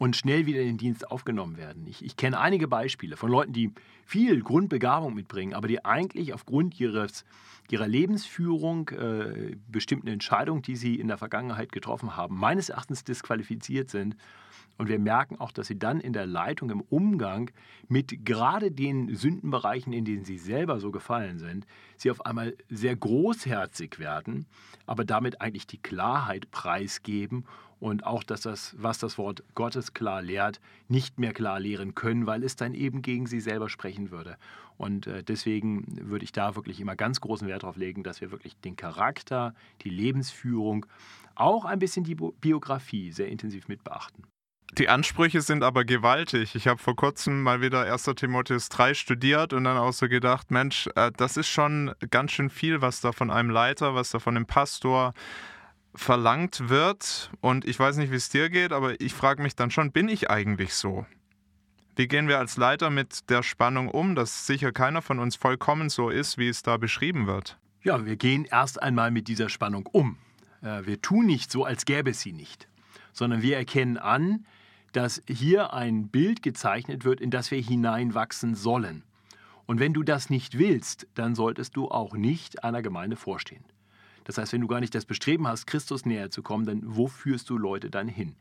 und 0.00 0.16
schnell 0.16 0.46
wieder 0.46 0.62
in 0.62 0.68
den 0.68 0.78
Dienst 0.78 1.10
aufgenommen 1.10 1.58
werden. 1.58 1.86
Ich, 1.86 2.02
ich 2.02 2.16
kenne 2.16 2.40
einige 2.40 2.68
Beispiele 2.68 3.18
von 3.18 3.30
Leuten, 3.30 3.52
die 3.52 3.70
viel 4.06 4.40
Grundbegabung 4.40 5.12
mitbringen, 5.12 5.52
aber 5.52 5.68
die 5.68 5.84
eigentlich 5.84 6.32
aufgrund 6.32 6.80
ihres, 6.80 7.26
ihrer 7.70 7.86
Lebensführung, 7.86 8.88
äh, 8.88 9.56
bestimmten 9.68 10.08
Entscheidungen, 10.08 10.62
die 10.62 10.76
sie 10.76 10.94
in 10.94 11.08
der 11.08 11.18
Vergangenheit 11.18 11.70
getroffen 11.70 12.16
haben, 12.16 12.38
meines 12.38 12.70
Erachtens 12.70 13.04
disqualifiziert 13.04 13.90
sind 13.90 14.16
Und 14.80 14.88
wir 14.88 14.98
merken 14.98 15.36
auch, 15.38 15.52
dass 15.52 15.66
sie 15.66 15.78
dann 15.78 16.00
in 16.00 16.14
der 16.14 16.24
Leitung, 16.24 16.70
im 16.70 16.80
Umgang 16.80 17.50
mit 17.86 18.24
gerade 18.24 18.70
den 18.70 19.14
Sündenbereichen, 19.14 19.92
in 19.92 20.06
denen 20.06 20.24
sie 20.24 20.38
selber 20.38 20.80
so 20.80 20.90
gefallen 20.90 21.38
sind, 21.38 21.66
sie 21.98 22.10
auf 22.10 22.24
einmal 22.24 22.56
sehr 22.70 22.96
großherzig 22.96 23.98
werden, 23.98 24.46
aber 24.86 25.04
damit 25.04 25.42
eigentlich 25.42 25.66
die 25.66 25.76
Klarheit 25.76 26.50
preisgeben 26.50 27.44
und 27.80 28.04
auch, 28.04 28.22
dass 28.22 28.42
das, 28.42 28.74
was 28.78 28.98
das 28.98 29.18
Wort 29.18 29.42
Gottes 29.54 29.94
klar 29.94 30.22
lehrt, 30.22 30.60
nicht 30.88 31.18
mehr 31.18 31.32
klar 31.32 31.58
lehren 31.58 31.94
können, 31.94 32.26
weil 32.26 32.44
es 32.44 32.54
dann 32.54 32.74
eben 32.74 33.02
gegen 33.02 33.26
sie 33.26 33.40
selber 33.40 33.68
sprechen 33.68 34.10
würde. 34.10 34.36
Und 34.76 35.06
äh, 35.06 35.22
deswegen 35.22 35.84
würde 36.08 36.24
ich 36.24 36.32
da 36.32 36.54
wirklich 36.54 36.80
immer 36.80 36.94
ganz 36.94 37.20
großen 37.20 37.48
Wert 37.48 37.64
darauf 37.64 37.76
legen, 37.76 38.02
dass 38.02 38.20
wir 38.20 38.30
wirklich 38.30 38.56
den 38.60 38.76
Charakter, 38.76 39.54
die 39.82 39.90
Lebensführung, 39.90 40.86
auch 41.34 41.64
ein 41.64 41.78
bisschen 41.78 42.04
die 42.04 42.14
Biografie 42.14 43.12
sehr 43.12 43.28
intensiv 43.28 43.68
mit 43.68 43.82
beachten. 43.82 44.24
Die 44.78 44.88
Ansprüche 44.88 45.40
sind 45.40 45.64
aber 45.64 45.84
gewaltig. 45.84 46.54
Ich 46.54 46.68
habe 46.68 46.78
vor 46.78 46.94
kurzem 46.94 47.42
mal 47.42 47.60
wieder 47.60 47.92
1. 47.92 48.04
Timotheus 48.14 48.68
3 48.68 48.94
studiert 48.94 49.52
und 49.52 49.64
dann 49.64 49.76
auch 49.76 49.92
so 49.92 50.08
gedacht, 50.08 50.50
Mensch, 50.50 50.88
äh, 50.94 51.10
das 51.16 51.36
ist 51.36 51.48
schon 51.48 51.92
ganz 52.10 52.32
schön 52.32 52.50
viel, 52.50 52.80
was 52.80 53.00
da 53.00 53.12
von 53.12 53.30
einem 53.30 53.50
Leiter, 53.50 53.94
was 53.94 54.10
da 54.10 54.18
von 54.20 54.34
dem 54.34 54.46
Pastor 54.46 55.12
verlangt 55.94 56.68
wird. 56.68 57.30
Und 57.40 57.64
ich 57.64 57.78
weiß 57.78 57.96
nicht, 57.96 58.10
wie 58.10 58.16
es 58.16 58.28
dir 58.28 58.50
geht, 58.50 58.72
aber 58.72 59.00
ich 59.00 59.14
frage 59.14 59.42
mich 59.42 59.56
dann 59.56 59.70
schon, 59.70 59.92
bin 59.92 60.08
ich 60.08 60.30
eigentlich 60.30 60.74
so? 60.74 61.06
Wie 61.96 62.08
gehen 62.08 62.28
wir 62.28 62.38
als 62.38 62.56
Leiter 62.56 62.88
mit 62.90 63.28
der 63.28 63.42
Spannung 63.42 63.88
um, 63.88 64.14
dass 64.14 64.46
sicher 64.46 64.72
keiner 64.72 65.02
von 65.02 65.18
uns 65.18 65.36
vollkommen 65.36 65.90
so 65.90 66.08
ist, 66.08 66.38
wie 66.38 66.48
es 66.48 66.62
da 66.62 66.76
beschrieben 66.76 67.26
wird? 67.26 67.58
Ja, 67.82 68.04
wir 68.04 68.16
gehen 68.16 68.44
erst 68.44 68.82
einmal 68.82 69.10
mit 69.10 69.28
dieser 69.28 69.48
Spannung 69.48 69.86
um. 69.86 70.16
Äh, 70.62 70.86
wir 70.86 71.02
tun 71.02 71.26
nicht 71.26 71.50
so, 71.50 71.64
als 71.64 71.84
gäbe 71.84 72.10
es 72.10 72.20
sie 72.20 72.32
nicht, 72.32 72.68
sondern 73.12 73.42
wir 73.42 73.56
erkennen 73.56 73.98
an, 73.98 74.46
dass 74.92 75.22
hier 75.28 75.72
ein 75.72 76.08
Bild 76.08 76.42
gezeichnet 76.42 77.04
wird, 77.04 77.20
in 77.20 77.30
das 77.30 77.50
wir 77.50 77.60
hineinwachsen 77.60 78.54
sollen. 78.54 79.04
Und 79.66 79.78
wenn 79.78 79.94
du 79.94 80.02
das 80.02 80.30
nicht 80.30 80.58
willst, 80.58 81.06
dann 81.14 81.34
solltest 81.34 81.76
du 81.76 81.88
auch 81.88 82.14
nicht 82.14 82.64
einer 82.64 82.82
Gemeinde 82.82 83.16
vorstehen. 83.16 83.64
Das 84.24 84.38
heißt, 84.38 84.52
wenn 84.52 84.60
du 84.60 84.66
gar 84.66 84.80
nicht 84.80 84.94
das 84.94 85.04
Bestreben 85.04 85.46
hast, 85.46 85.66
Christus 85.66 86.04
näher 86.04 86.30
zu 86.30 86.42
kommen, 86.42 86.66
dann 86.66 86.82
wo 86.84 87.08
führst 87.08 87.50
du 87.50 87.56
Leute 87.56 87.90
dann 87.90 88.08
hin? 88.08 88.36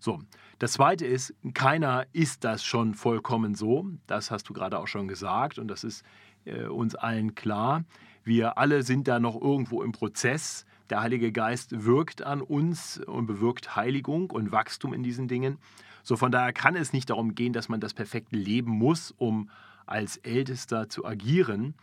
So, 0.00 0.20
das 0.58 0.74
Zweite 0.74 1.06
ist, 1.06 1.34
keiner 1.54 2.06
ist 2.12 2.44
das 2.44 2.64
schon 2.64 2.94
vollkommen 2.94 3.54
so. 3.54 3.86
Das 4.06 4.30
hast 4.30 4.48
du 4.48 4.52
gerade 4.52 4.78
auch 4.78 4.86
schon 4.86 5.08
gesagt 5.08 5.58
und 5.58 5.68
das 5.68 5.84
ist 5.84 6.04
äh, 6.44 6.66
uns 6.66 6.94
allen 6.94 7.34
klar. 7.34 7.84
Wir 8.24 8.58
alle 8.58 8.82
sind 8.82 9.08
da 9.08 9.20
noch 9.20 9.40
irgendwo 9.40 9.82
im 9.82 9.92
Prozess. 9.92 10.66
Der 10.90 11.00
Heilige 11.00 11.32
Geist 11.32 11.84
wirkt 11.84 12.22
an 12.22 12.40
uns 12.40 12.98
und 12.98 13.26
bewirkt 13.26 13.76
Heiligung 13.76 14.30
und 14.30 14.52
Wachstum 14.52 14.92
in 14.94 15.02
diesen 15.02 15.28
Dingen. 15.28 15.58
So 16.02 16.16
von 16.16 16.32
daher 16.32 16.52
kann 16.52 16.76
es 16.76 16.92
nicht 16.92 17.10
darum 17.10 17.34
gehen, 17.34 17.52
dass 17.52 17.68
man 17.68 17.80
das 17.80 17.92
perfekte 17.92 18.36
Leben 18.36 18.70
muss, 18.70 19.12
um 19.18 19.50
als 19.86 20.16
Ältester 20.18 20.88
zu 20.88 21.04
agieren. 21.04 21.74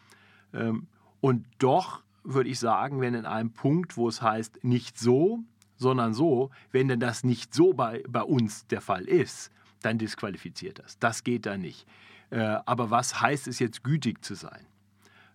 Ähm, 0.54 0.88
und 1.22 1.46
doch 1.60 2.02
würde 2.26 2.50
ich 2.50 2.60
sagen, 2.60 3.02
wenn 3.02 3.14
in 3.14 3.26
einem 3.26 3.52
Punkt, 3.52 3.98
wo 3.98 4.08
es 4.08 4.22
heißt, 4.22 4.64
nicht 4.64 4.98
so, 5.00 5.40
sondern 5.78 6.14
so, 6.14 6.50
wenn 6.72 6.88
denn 6.88 7.00
das 7.00 7.24
nicht 7.24 7.54
so 7.54 7.74
bei, 7.74 8.04
bei 8.08 8.24
uns 8.24 8.68
der 8.68 8.82
Fall 8.82 9.04
ist, 9.04 9.52
dann 9.82 9.98
disqualifiziert 9.98 10.80
das. 10.80 10.98
Das 11.00 11.24
geht 11.24 11.46
da 11.46 11.58
nicht. 11.58 11.86
Äh, 12.32 12.58
aber 12.66 12.90
was 12.90 13.22
heißt 13.22 13.48
es 13.48 13.60
jetzt, 13.60 13.84
gütig 13.84 14.24
zu 14.24 14.36
sein? 14.36 14.66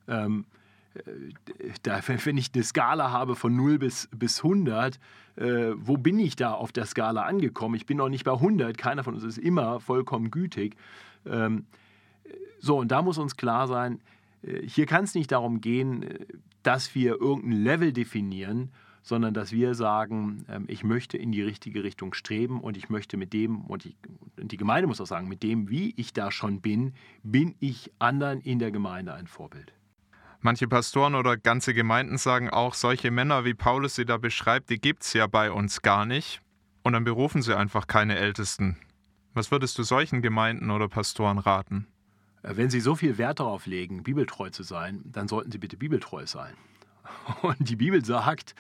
Ähm, 0.09 0.45
da, 1.83 2.01
wenn 2.07 2.37
ich 2.37 2.51
eine 2.53 2.65
Skala 2.65 3.13
habe 3.13 3.37
von 3.37 3.55
0 3.55 3.79
bis, 3.79 4.09
bis 4.13 4.43
100, 4.43 4.99
äh, 5.37 5.71
wo 5.77 5.97
bin 5.97 6.19
ich 6.19 6.35
da 6.35 6.53
auf 6.53 6.73
der 6.73 6.87
Skala 6.87 7.23
angekommen? 7.23 7.77
Ich 7.77 7.87
bin 7.87 7.99
noch 7.99 8.09
nicht 8.09 8.25
bei 8.25 8.33
100, 8.33 8.77
keiner 8.77 9.05
von 9.05 9.15
uns 9.15 9.23
ist 9.23 9.39
immer 9.39 9.79
vollkommen 9.79 10.31
gütig. 10.31 10.77
Ähm, 11.25 11.67
so, 12.59 12.79
und 12.79 12.91
da 12.91 13.03
muss 13.03 13.19
uns 13.19 13.37
klar 13.37 13.69
sein, 13.69 13.97
äh, 13.97 14.01
hier 14.43 14.87
kann 14.87 15.05
es 15.05 15.15
nicht 15.15 15.33
darum 15.33 15.61
gehen, 15.61 16.03
äh, 16.03 16.27
dass 16.63 16.95
wir 16.95 17.21
irgendein 17.21 17.63
Level 17.63 17.93
definieren, 17.93 18.73
sondern 19.03 19.35
dass 19.35 19.53
wir 19.53 19.75
sagen, 19.75 20.45
ähm, 20.49 20.65
ich 20.69 20.85
möchte 20.85 21.17
in 21.17 21.33
die 21.33 21.43
richtige 21.43 21.85
Richtung 21.85 22.15
streben 22.15 22.61
und 22.61 22.77
ich 22.77 22.89
möchte 22.89 23.17
mit 23.17 23.33
dem, 23.33 23.63
und, 23.63 23.87
ich, 23.87 23.97
und 24.39 24.53
die 24.53 24.57
Gemeinde 24.57 24.87
muss 24.87 25.01
auch 25.01 25.07
sagen, 25.07 25.29
mit 25.29 25.43
dem, 25.43 25.69
wie 25.69 25.95
ich 25.97 26.13
da 26.13 26.31
schon 26.31 26.61
bin, 26.61 26.95
bin 27.23 27.55
ich 27.61 27.91
anderen 27.99 28.41
in 28.41 28.59
der 28.59 28.71
Gemeinde 28.71 29.15
ein 29.15 29.27
Vorbild. 29.27 29.73
Manche 30.43 30.69
Pastoren 30.69 31.15
oder 31.15 31.37
ganze 31.37 31.75
Gemeinden 31.75 32.17
sagen 32.17 32.49
auch, 32.49 32.73
solche 32.73 33.11
Männer, 33.11 33.45
wie 33.45 33.53
Paulus 33.53 33.95
sie 33.95 34.07
da 34.07 34.17
beschreibt, 34.17 34.71
die 34.71 34.81
gibt 34.81 35.03
es 35.03 35.13
ja 35.13 35.27
bei 35.27 35.53
uns 35.53 35.83
gar 35.83 36.07
nicht. 36.07 36.41
Und 36.83 36.95
dann 36.95 37.05
berufen 37.05 37.43
sie 37.43 37.55
einfach 37.55 37.87
keine 37.87 38.17
Ältesten. 38.17 38.79
Was 39.35 39.51
würdest 39.51 39.77
du 39.79 39.83
solchen 39.83 40.23
Gemeinden 40.23 40.71
oder 40.71 40.89
Pastoren 40.89 41.39
raten? 41.39 41.87
Äh, 42.43 42.57
wenn 42.57 42.71
Sie 42.71 42.81
so 42.81 42.95
viel 42.95 43.19
Wert 43.19 43.41
darauf 43.41 43.67
legen, 43.67 44.03
bibeltreu 44.03 44.51
zu 44.51 44.63
sein, 44.63 45.03
dann 45.05 45.29
sollten 45.29 45.51
Sie 45.51 45.59
bitte 45.59 45.77
bibeltreu 45.77 46.27
sein. 46.27 46.55
Und 47.43 47.69
die 47.69 47.77
Bibel 47.77 48.05
sagt, 48.05 48.55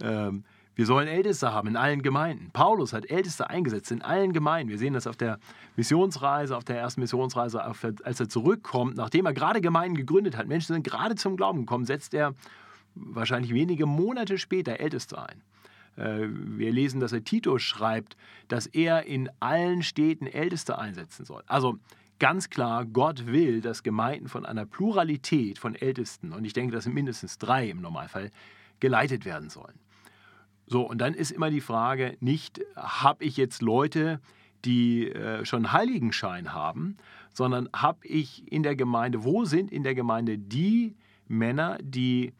ähm, 0.00 0.44
wir 0.78 0.86
sollen 0.86 1.08
Älteste 1.08 1.52
haben 1.52 1.66
in 1.66 1.76
allen 1.76 2.02
Gemeinden. 2.02 2.50
Paulus 2.52 2.92
hat 2.92 3.10
Älteste 3.10 3.50
eingesetzt 3.50 3.90
in 3.90 4.00
allen 4.00 4.32
Gemeinden. 4.32 4.70
Wir 4.70 4.78
sehen 4.78 4.94
das 4.94 5.08
auf 5.08 5.16
der 5.16 5.40
Missionsreise, 5.74 6.56
auf 6.56 6.62
der 6.62 6.78
ersten 6.78 7.00
Missionsreise, 7.00 7.64
als 7.64 8.20
er 8.20 8.28
zurückkommt, 8.28 8.96
nachdem 8.96 9.26
er 9.26 9.32
gerade 9.32 9.60
Gemeinden 9.60 9.96
gegründet 9.96 10.36
hat. 10.36 10.46
Menschen 10.46 10.74
sind 10.74 10.84
gerade 10.84 11.16
zum 11.16 11.36
Glauben 11.36 11.60
gekommen, 11.60 11.84
setzt 11.84 12.14
er 12.14 12.32
wahrscheinlich 12.94 13.52
wenige 13.52 13.86
Monate 13.86 14.38
später 14.38 14.78
Älteste 14.78 15.20
ein. 15.20 15.42
Äh, 15.96 16.28
wir 16.30 16.70
lesen, 16.70 17.00
dass 17.00 17.12
er 17.12 17.24
Titus 17.24 17.62
schreibt, 17.62 18.16
dass 18.46 18.66
er 18.66 19.04
in 19.04 19.28
allen 19.40 19.82
Städten 19.82 20.28
Älteste 20.28 20.78
einsetzen 20.78 21.24
soll. 21.24 21.42
Also 21.48 21.80
ganz 22.18 22.50
klar, 22.50 22.84
Gott 22.84 23.26
will, 23.26 23.60
dass 23.60 23.82
Gemeinden 23.82 24.28
von 24.28 24.44
einer 24.44 24.66
Pluralität 24.66 25.58
von 25.58 25.74
Ältesten, 25.74 26.32
und 26.32 26.44
ich 26.44 26.52
denke, 26.52 26.72
das 26.72 26.84
sind 26.84 26.94
mindestens 26.94 27.38
drei 27.38 27.68
im 27.68 27.80
Normalfall, 27.80 28.30
geleitet 28.80 29.24
werden 29.24 29.50
sollen. 29.50 29.78
So, 30.66 30.82
und 30.82 30.98
dann 30.98 31.14
ist 31.14 31.30
immer 31.30 31.50
die 31.50 31.60
Frage, 31.60 32.16
nicht 32.20 32.60
habe 32.76 33.24
ich 33.24 33.36
jetzt 33.36 33.62
Leute, 33.62 34.20
die 34.64 35.08
äh, 35.08 35.44
schon 35.44 35.72
Heiligenschein 35.72 36.52
haben, 36.52 36.96
sondern 37.32 37.68
habe 37.74 38.06
ich 38.06 38.50
in 38.50 38.62
der 38.62 38.76
Gemeinde, 38.76 39.24
wo 39.24 39.44
sind 39.44 39.70
in 39.70 39.82
der 39.82 39.94
Gemeinde 39.94 40.38
die 40.38 40.94
Männer, 41.26 41.78
die 41.80 42.34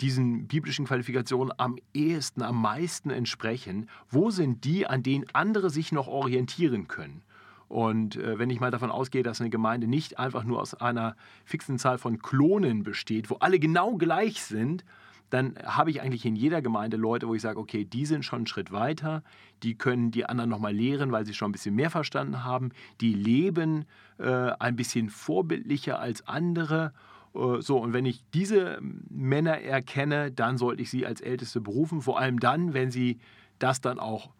diesen 0.00 0.48
biblischen 0.48 0.86
Qualifikationen 0.86 1.52
am 1.58 1.76
ehesten, 1.92 2.42
am 2.42 2.60
meisten 2.60 3.10
entsprechen? 3.10 3.88
Wo 4.08 4.30
sind 4.30 4.64
die, 4.64 4.86
an 4.86 5.02
denen 5.02 5.26
andere 5.34 5.70
sich 5.70 5.92
noch 5.92 6.08
orientieren 6.08 6.88
können? 6.88 7.22
Und 7.70 8.16
äh, 8.16 8.36
wenn 8.36 8.50
ich 8.50 8.58
mal 8.58 8.72
davon 8.72 8.90
ausgehe, 8.90 9.22
dass 9.22 9.40
eine 9.40 9.48
Gemeinde 9.48 9.86
nicht 9.86 10.18
einfach 10.18 10.42
nur 10.42 10.60
aus 10.60 10.74
einer 10.74 11.14
fixen 11.44 11.78
Zahl 11.78 11.98
von 11.98 12.18
Klonen 12.18 12.82
besteht, 12.82 13.30
wo 13.30 13.36
alle 13.36 13.60
genau 13.60 13.94
gleich 13.94 14.42
sind, 14.42 14.84
dann 15.30 15.54
habe 15.64 15.90
ich 15.90 16.02
eigentlich 16.02 16.26
in 16.26 16.34
jeder 16.34 16.62
Gemeinde 16.62 16.96
Leute, 16.96 17.28
wo 17.28 17.34
ich 17.36 17.42
sage, 17.42 17.60
okay, 17.60 17.84
die 17.84 18.06
sind 18.06 18.24
schon 18.24 18.38
einen 18.38 18.46
Schritt 18.48 18.72
weiter, 18.72 19.22
die 19.62 19.76
können 19.76 20.10
die 20.10 20.26
anderen 20.26 20.50
nochmal 20.50 20.74
lehren, 20.74 21.12
weil 21.12 21.24
sie 21.24 21.32
schon 21.32 21.50
ein 21.50 21.52
bisschen 21.52 21.76
mehr 21.76 21.90
verstanden 21.90 22.42
haben, 22.42 22.70
die 23.00 23.14
leben 23.14 23.84
äh, 24.18 24.50
ein 24.58 24.74
bisschen 24.74 25.08
vorbildlicher 25.08 26.00
als 26.00 26.26
andere. 26.26 26.92
Äh, 27.36 27.60
so, 27.60 27.78
und 27.78 27.92
wenn 27.92 28.04
ich 28.04 28.24
diese 28.34 28.80
Männer 29.08 29.60
erkenne, 29.60 30.32
dann 30.32 30.58
sollte 30.58 30.82
ich 30.82 30.90
sie 30.90 31.06
als 31.06 31.20
Älteste 31.20 31.60
berufen, 31.60 32.02
vor 32.02 32.18
allem 32.18 32.40
dann, 32.40 32.74
wenn 32.74 32.90
sie 32.90 33.20
das 33.60 33.80
dann 33.80 34.00
auch 34.00 34.30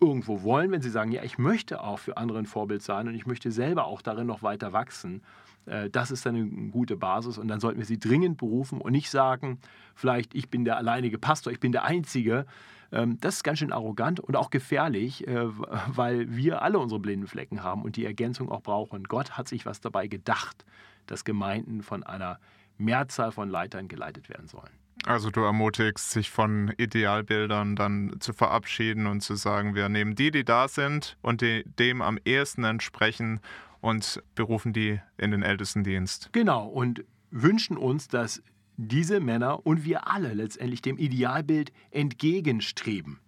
irgendwo 0.00 0.42
wollen, 0.42 0.70
wenn 0.70 0.82
sie 0.82 0.90
sagen, 0.90 1.12
ja, 1.12 1.22
ich 1.22 1.38
möchte 1.38 1.82
auch 1.82 1.98
für 1.98 2.16
andere 2.16 2.38
ein 2.38 2.46
Vorbild 2.46 2.82
sein 2.82 3.08
und 3.08 3.14
ich 3.14 3.26
möchte 3.26 3.50
selber 3.50 3.86
auch 3.86 4.02
darin 4.02 4.26
noch 4.26 4.42
weiter 4.42 4.72
wachsen, 4.72 5.22
äh, 5.66 5.90
das 5.90 6.10
ist 6.10 6.26
dann 6.26 6.36
eine 6.36 6.70
gute 6.70 6.96
Basis 6.96 7.38
und 7.38 7.48
dann 7.48 7.60
sollten 7.60 7.78
wir 7.78 7.86
sie 7.86 7.98
dringend 7.98 8.38
berufen 8.38 8.80
und 8.80 8.92
nicht 8.92 9.10
sagen, 9.10 9.58
vielleicht 9.94 10.34
ich 10.34 10.48
bin 10.48 10.64
der 10.64 10.76
alleinige 10.76 11.18
Pastor, 11.18 11.52
ich 11.52 11.60
bin 11.60 11.72
der 11.72 11.84
Einzige. 11.84 12.46
Ähm, 12.92 13.18
das 13.20 13.36
ist 13.36 13.42
ganz 13.42 13.58
schön 13.58 13.72
arrogant 13.72 14.20
und 14.20 14.36
auch 14.36 14.50
gefährlich, 14.50 15.26
äh, 15.26 15.46
weil 15.88 16.34
wir 16.34 16.62
alle 16.62 16.78
unsere 16.78 17.00
blinden 17.00 17.26
Flecken 17.26 17.62
haben 17.62 17.82
und 17.82 17.96
die 17.96 18.04
Ergänzung 18.04 18.50
auch 18.50 18.62
brauchen. 18.62 19.04
Gott 19.04 19.32
hat 19.32 19.48
sich 19.48 19.66
was 19.66 19.80
dabei 19.80 20.06
gedacht, 20.06 20.64
dass 21.06 21.24
Gemeinden 21.24 21.82
von 21.82 22.02
einer 22.02 22.38
Mehrzahl 22.78 23.32
von 23.32 23.48
Leitern 23.48 23.88
geleitet 23.88 24.28
werden 24.28 24.48
sollen. 24.48 24.85
Also 25.06 25.30
du 25.30 25.42
ermutigst, 25.42 26.10
sich 26.10 26.30
von 26.30 26.72
Idealbildern 26.76 27.76
dann 27.76 28.16
zu 28.18 28.32
verabschieden 28.32 29.06
und 29.06 29.20
zu 29.20 29.36
sagen, 29.36 29.76
wir 29.76 29.88
nehmen 29.88 30.16
die, 30.16 30.32
die 30.32 30.44
da 30.44 30.66
sind 30.66 31.16
und 31.22 31.42
die 31.42 31.62
dem 31.78 32.02
am 32.02 32.18
ehesten 32.24 32.64
entsprechen 32.64 33.40
und 33.80 34.20
berufen 34.34 34.72
die 34.72 35.00
in 35.16 35.30
den 35.30 35.42
Ältestendienst. 35.42 36.30
Genau, 36.32 36.66
und 36.66 37.04
wünschen 37.30 37.76
uns, 37.76 38.08
dass 38.08 38.42
diese 38.76 39.20
Männer 39.20 39.64
und 39.64 39.84
wir 39.84 40.08
alle 40.08 40.34
letztendlich 40.34 40.82
dem 40.82 40.98
Idealbild 40.98 41.72
entgegenstreben. 41.92 43.20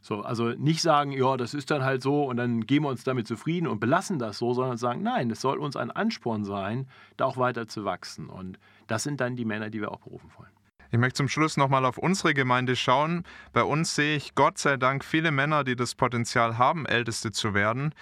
So, 0.00 0.22
also 0.22 0.48
nicht 0.48 0.82
sagen, 0.82 1.12
ja, 1.12 1.36
das 1.36 1.54
ist 1.54 1.70
dann 1.70 1.84
halt 1.84 2.02
so 2.02 2.24
und 2.24 2.36
dann 2.36 2.66
geben 2.66 2.86
wir 2.86 2.90
uns 2.90 3.04
damit 3.04 3.28
zufrieden 3.28 3.68
und 3.68 3.78
belassen 3.78 4.18
das 4.18 4.38
so, 4.38 4.54
sondern 4.54 4.76
sagen, 4.76 5.04
nein, 5.04 5.30
es 5.30 5.40
soll 5.40 5.58
uns 5.58 5.76
ein 5.76 5.92
Ansporn 5.92 6.44
sein, 6.44 6.88
da 7.16 7.26
auch 7.26 7.36
weiter 7.36 7.68
zu 7.68 7.84
wachsen. 7.84 8.28
Und 8.28 8.58
das 8.88 9.04
sind 9.04 9.20
dann 9.20 9.36
die 9.36 9.44
Männer, 9.44 9.70
die 9.70 9.80
wir 9.80 9.92
auch 9.92 10.00
berufen 10.00 10.28
wollen. 10.36 10.50
Ich 10.92 10.98
möchte 10.98 11.16
zum 11.16 11.28
Schluss 11.28 11.56
nochmal 11.56 11.86
auf 11.86 11.96
unsere 11.96 12.34
Gemeinde 12.34 12.76
schauen. 12.76 13.24
Bei 13.54 13.62
uns 13.62 13.94
sehe 13.94 14.14
ich 14.14 14.34
Gott 14.34 14.58
sei 14.58 14.76
Dank 14.76 15.06
viele 15.06 15.30
Männer, 15.30 15.64
die 15.64 15.74
das 15.74 15.94
Potenzial 15.94 16.58
haben, 16.58 16.84
Älteste 16.84 17.32
zu 17.32 17.54
werden. 17.54 17.94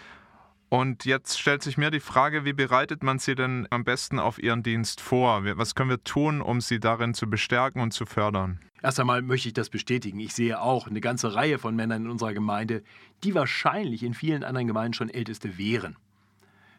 Und 0.71 1.05
jetzt 1.05 1.39
stellt 1.39 1.63
sich 1.63 1.79
mir 1.79 1.93
die 1.93 2.01
Frage, 2.01 2.45
wie 2.45 2.53
bereitet 2.53 3.05
man 3.05 3.21
sie 3.21 3.37
denn 3.37 3.69
am 3.71 3.85
besten 3.85 4.19
auf 4.19 4.43
ihren 4.43 4.65
Dienst 4.65 5.01
vor? 5.01 5.45
Was 5.57 5.77
können 5.77 5.91
wir 5.91 6.03
tun, 6.03 6.41
um 6.41 6.61
sie 6.61 6.81
darin 6.81 7.15
zu 7.15 7.31
bestärken 7.31 7.81
und 7.81 7.93
zu 7.93 8.07
fördern? 8.07 8.59
Erst 8.83 8.99
einmal 8.99 9.23
möchte 9.23 9.47
ich 9.47 9.55
das 9.55 9.71
bestätigen. 9.71 10.19
Ich 10.19 10.35
sehe 10.35 10.61
auch 10.61 10.89
eine 10.89 11.01
ganze 11.01 11.33
Reihe 11.33 11.61
von 11.61 11.77
Männern 11.77 12.07
in 12.07 12.11
unserer 12.11 12.35
Gemeinde, 12.35 12.83
die 13.23 13.37
wahrscheinlich 13.37 14.03
in 14.03 14.15
vielen 14.15 14.43
anderen 14.43 14.67
Gemeinden 14.67 14.95
schon 14.95 15.11
Älteste 15.11 15.59
wären. 15.59 15.97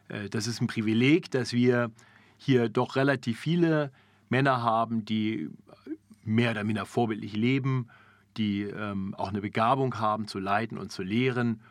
Äh, 0.10 0.28
das 0.28 0.46
ist 0.46 0.60
ein 0.60 0.68
Privileg, 0.68 1.32
dass 1.32 1.54
wir 1.54 1.90
hier 2.38 2.68
doch 2.68 2.98
relativ 2.98 3.40
viele 3.40 3.94
Männer 4.30 4.62
haben, 4.62 5.06
die 5.06 5.50
mehr 6.24 6.52
oder 6.52 6.64
minder 6.64 6.86
vorbildlich 6.86 7.36
leben, 7.36 7.88
die 8.38 8.64
ähm, 8.64 9.14
auch 9.16 9.30
eine 9.30 9.42
Begabung 9.42 10.00
haben 10.00 10.28
zu 10.28 10.40
leiten 10.40 10.78
und 10.78 10.92
zu 10.92 11.04
lehren. 11.04 11.62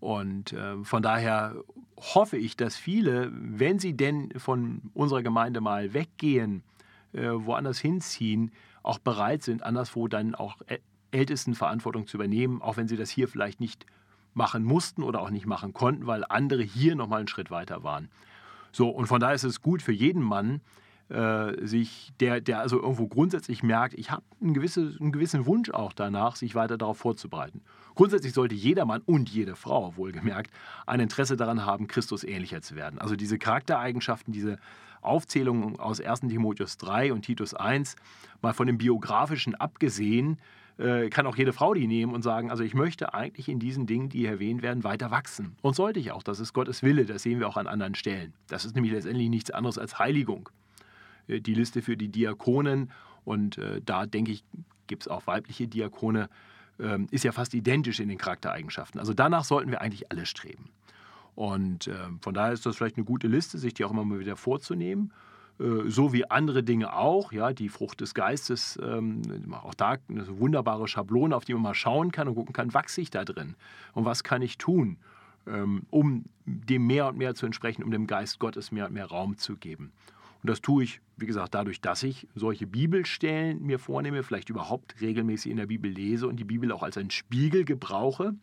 Und 0.00 0.52
äh, 0.52 0.82
von 0.84 1.02
daher 1.02 1.56
hoffe 1.96 2.36
ich, 2.36 2.56
dass 2.56 2.76
viele, 2.76 3.30
wenn 3.32 3.78
sie 3.78 3.96
denn 3.96 4.32
von 4.38 4.82
unserer 4.92 5.22
Gemeinde 5.22 5.60
mal 5.60 5.94
weggehen, 5.94 6.62
äh, 7.12 7.30
woanders 7.30 7.78
hinziehen, 7.78 8.52
auch 8.82 8.98
bereit 8.98 9.42
sind, 9.42 9.62
anderswo 9.62 10.08
dann 10.08 10.34
auch 10.34 10.58
Ältestenverantwortung 11.10 12.06
zu 12.06 12.16
übernehmen, 12.16 12.60
auch 12.60 12.76
wenn 12.76 12.88
sie 12.88 12.96
das 12.96 13.10
hier 13.10 13.28
vielleicht 13.28 13.60
nicht 13.60 13.86
machen 14.34 14.64
mussten 14.64 15.02
oder 15.02 15.22
auch 15.22 15.30
nicht 15.30 15.46
machen 15.46 15.72
konnten, 15.72 16.06
weil 16.06 16.24
andere 16.28 16.62
hier 16.62 16.96
nochmal 16.96 17.20
einen 17.20 17.28
Schritt 17.28 17.50
weiter 17.50 17.82
waren. 17.82 18.08
So, 18.72 18.90
und 18.90 19.06
von 19.06 19.20
daher 19.20 19.36
ist 19.36 19.44
es 19.44 19.62
gut 19.62 19.80
für 19.80 19.92
jeden 19.92 20.22
Mann, 20.22 20.60
äh, 21.08 21.66
sich, 21.66 22.12
der, 22.20 22.40
der 22.40 22.60
also 22.60 22.80
irgendwo 22.80 23.06
grundsätzlich 23.06 23.62
merkt, 23.62 23.94
ich 23.94 24.10
habe 24.10 24.22
einen, 24.40 24.56
einen 24.56 25.12
gewissen 25.12 25.46
Wunsch 25.46 25.70
auch 25.70 25.92
danach, 25.92 26.36
sich 26.36 26.54
weiter 26.54 26.78
darauf 26.78 26.98
vorzubereiten. 26.98 27.62
Grundsätzlich 27.94 28.32
sollte 28.32 28.54
jeder 28.54 28.84
Mann 28.86 29.02
und 29.06 29.28
jede 29.28 29.54
Frau, 29.54 29.96
wohlgemerkt, 29.96 30.50
ein 30.86 31.00
Interesse 31.00 31.36
daran 31.36 31.64
haben, 31.64 31.86
Christus 31.88 32.24
ähnlicher 32.24 32.62
zu 32.62 32.74
werden. 32.74 32.98
Also 32.98 33.16
diese 33.16 33.38
Charaktereigenschaften, 33.38 34.32
diese 34.32 34.58
Aufzählungen 35.02 35.78
aus 35.78 36.00
1 36.00 36.20
Timotheus 36.20 36.76
3 36.78 37.12
und 37.12 37.22
Titus 37.22 37.54
1, 37.54 37.96
mal 38.42 38.54
von 38.54 38.66
dem 38.66 38.78
Biografischen 38.78 39.54
abgesehen, 39.54 40.38
äh, 40.78 41.08
kann 41.08 41.26
auch 41.26 41.36
jede 41.36 41.52
Frau 41.52 41.74
die 41.74 41.86
nehmen 41.86 42.14
und 42.14 42.22
sagen, 42.22 42.50
also 42.50 42.64
ich 42.64 42.74
möchte 42.74 43.14
eigentlich 43.14 43.48
in 43.48 43.60
diesen 43.60 43.86
Dingen, 43.86 44.08
die 44.08 44.20
hier 44.20 44.30
erwähnt 44.30 44.62
werden, 44.62 44.82
weiter 44.82 45.10
wachsen. 45.10 45.56
Und 45.62 45.76
sollte 45.76 46.00
ich 46.00 46.10
auch, 46.10 46.22
das 46.22 46.40
ist 46.40 46.52
Gottes 46.52 46.82
Wille, 46.82 47.04
das 47.04 47.22
sehen 47.22 47.38
wir 47.38 47.48
auch 47.48 47.56
an 47.56 47.66
anderen 47.66 47.94
Stellen. 47.94 48.32
Das 48.48 48.64
ist 48.64 48.74
nämlich 48.74 48.92
letztendlich 48.92 49.28
nichts 49.28 49.50
anderes 49.50 49.78
als 49.78 49.98
Heiligung. 49.98 50.48
Äh, 51.28 51.40
die 51.40 51.54
Liste 51.54 51.82
für 51.82 51.96
die 51.96 52.08
Diakonen. 52.08 52.90
Und 53.24 53.58
äh, 53.58 53.80
da 53.84 54.06
denke 54.06 54.32
ich, 54.32 54.44
gibt 54.86 55.02
es 55.02 55.08
auch 55.08 55.26
weibliche 55.26 55.66
Diakone, 55.66 56.28
ähm, 56.78 57.06
ist 57.10 57.24
ja 57.24 57.32
fast 57.32 57.54
identisch 57.54 58.00
in 58.00 58.08
den 58.08 58.18
Charaktereigenschaften. 58.18 59.00
Also 59.00 59.14
danach 59.14 59.44
sollten 59.44 59.70
wir 59.70 59.80
eigentlich 59.80 60.10
alle 60.10 60.26
streben. 60.26 60.70
Und 61.34 61.88
äh, 61.88 61.96
von 62.20 62.34
daher 62.34 62.52
ist 62.52 62.66
das 62.66 62.76
vielleicht 62.76 62.96
eine 62.96 63.04
gute 63.04 63.26
Liste, 63.26 63.58
sich 63.58 63.74
die 63.74 63.84
auch 63.84 63.90
immer 63.90 64.04
mal 64.04 64.20
wieder 64.20 64.36
vorzunehmen. 64.36 65.12
Äh, 65.58 65.88
so 65.88 66.12
wie 66.12 66.30
andere 66.30 66.62
Dinge 66.62 66.94
auch, 66.94 67.32
ja, 67.32 67.52
die 67.52 67.68
Frucht 67.68 68.00
des 68.00 68.14
Geistes, 68.14 68.78
ähm, 68.82 69.22
auch 69.52 69.74
da 69.74 69.96
eine 70.08 70.38
wunderbare 70.38 70.88
Schablone, 70.88 71.34
auf 71.34 71.44
die 71.44 71.54
man 71.54 71.62
mal 71.62 71.74
schauen 71.74 72.12
kann 72.12 72.28
und 72.28 72.34
gucken 72.34 72.52
kann, 72.52 72.74
wachse 72.74 73.00
ich 73.00 73.10
da 73.10 73.24
drin 73.24 73.54
und 73.92 74.04
was 74.04 74.24
kann 74.24 74.42
ich 74.42 74.58
tun, 74.58 74.96
ähm, 75.46 75.82
um 75.90 76.24
dem 76.44 76.86
mehr 76.86 77.08
und 77.08 77.18
mehr 77.18 77.34
zu 77.34 77.46
entsprechen, 77.46 77.82
um 77.82 77.90
dem 77.90 78.06
Geist 78.06 78.38
Gottes 78.38 78.72
mehr 78.72 78.86
und 78.86 78.94
mehr 78.94 79.06
Raum 79.06 79.38
zu 79.38 79.56
geben. 79.56 79.92
Und 80.44 80.50
das 80.50 80.60
tue 80.60 80.84
ich, 80.84 81.00
wie 81.16 81.24
gesagt, 81.24 81.54
dadurch, 81.54 81.80
dass 81.80 82.02
ich 82.02 82.28
solche 82.34 82.66
Bibelstellen 82.66 83.62
mir 83.62 83.78
vornehme, 83.78 84.22
vielleicht 84.22 84.50
überhaupt 84.50 85.00
regelmäßig 85.00 85.50
in 85.50 85.56
der 85.56 85.64
Bibel 85.64 85.90
lese 85.90 86.28
und 86.28 86.36
die 86.36 86.44
Bibel 86.44 86.70
auch 86.70 86.82
als 86.82 86.98
einen 86.98 87.10
Spiegel 87.10 87.64
gebrauche, 87.64 88.34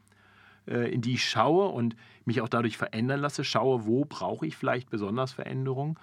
äh, 0.65 0.91
in 0.91 1.01
die 1.01 1.13
ich 1.13 1.29
schaue 1.29 1.67
und 1.67 1.95
mich 2.25 2.41
auch 2.41 2.49
dadurch 2.49 2.75
verändern 2.75 3.19
lasse, 3.19 3.43
schaue, 3.43 3.85
wo 3.85 4.03
brauche 4.03 4.47
ich 4.47 4.57
vielleicht 4.57 4.89
besonders 4.89 5.31
Veränderung. 5.31 5.99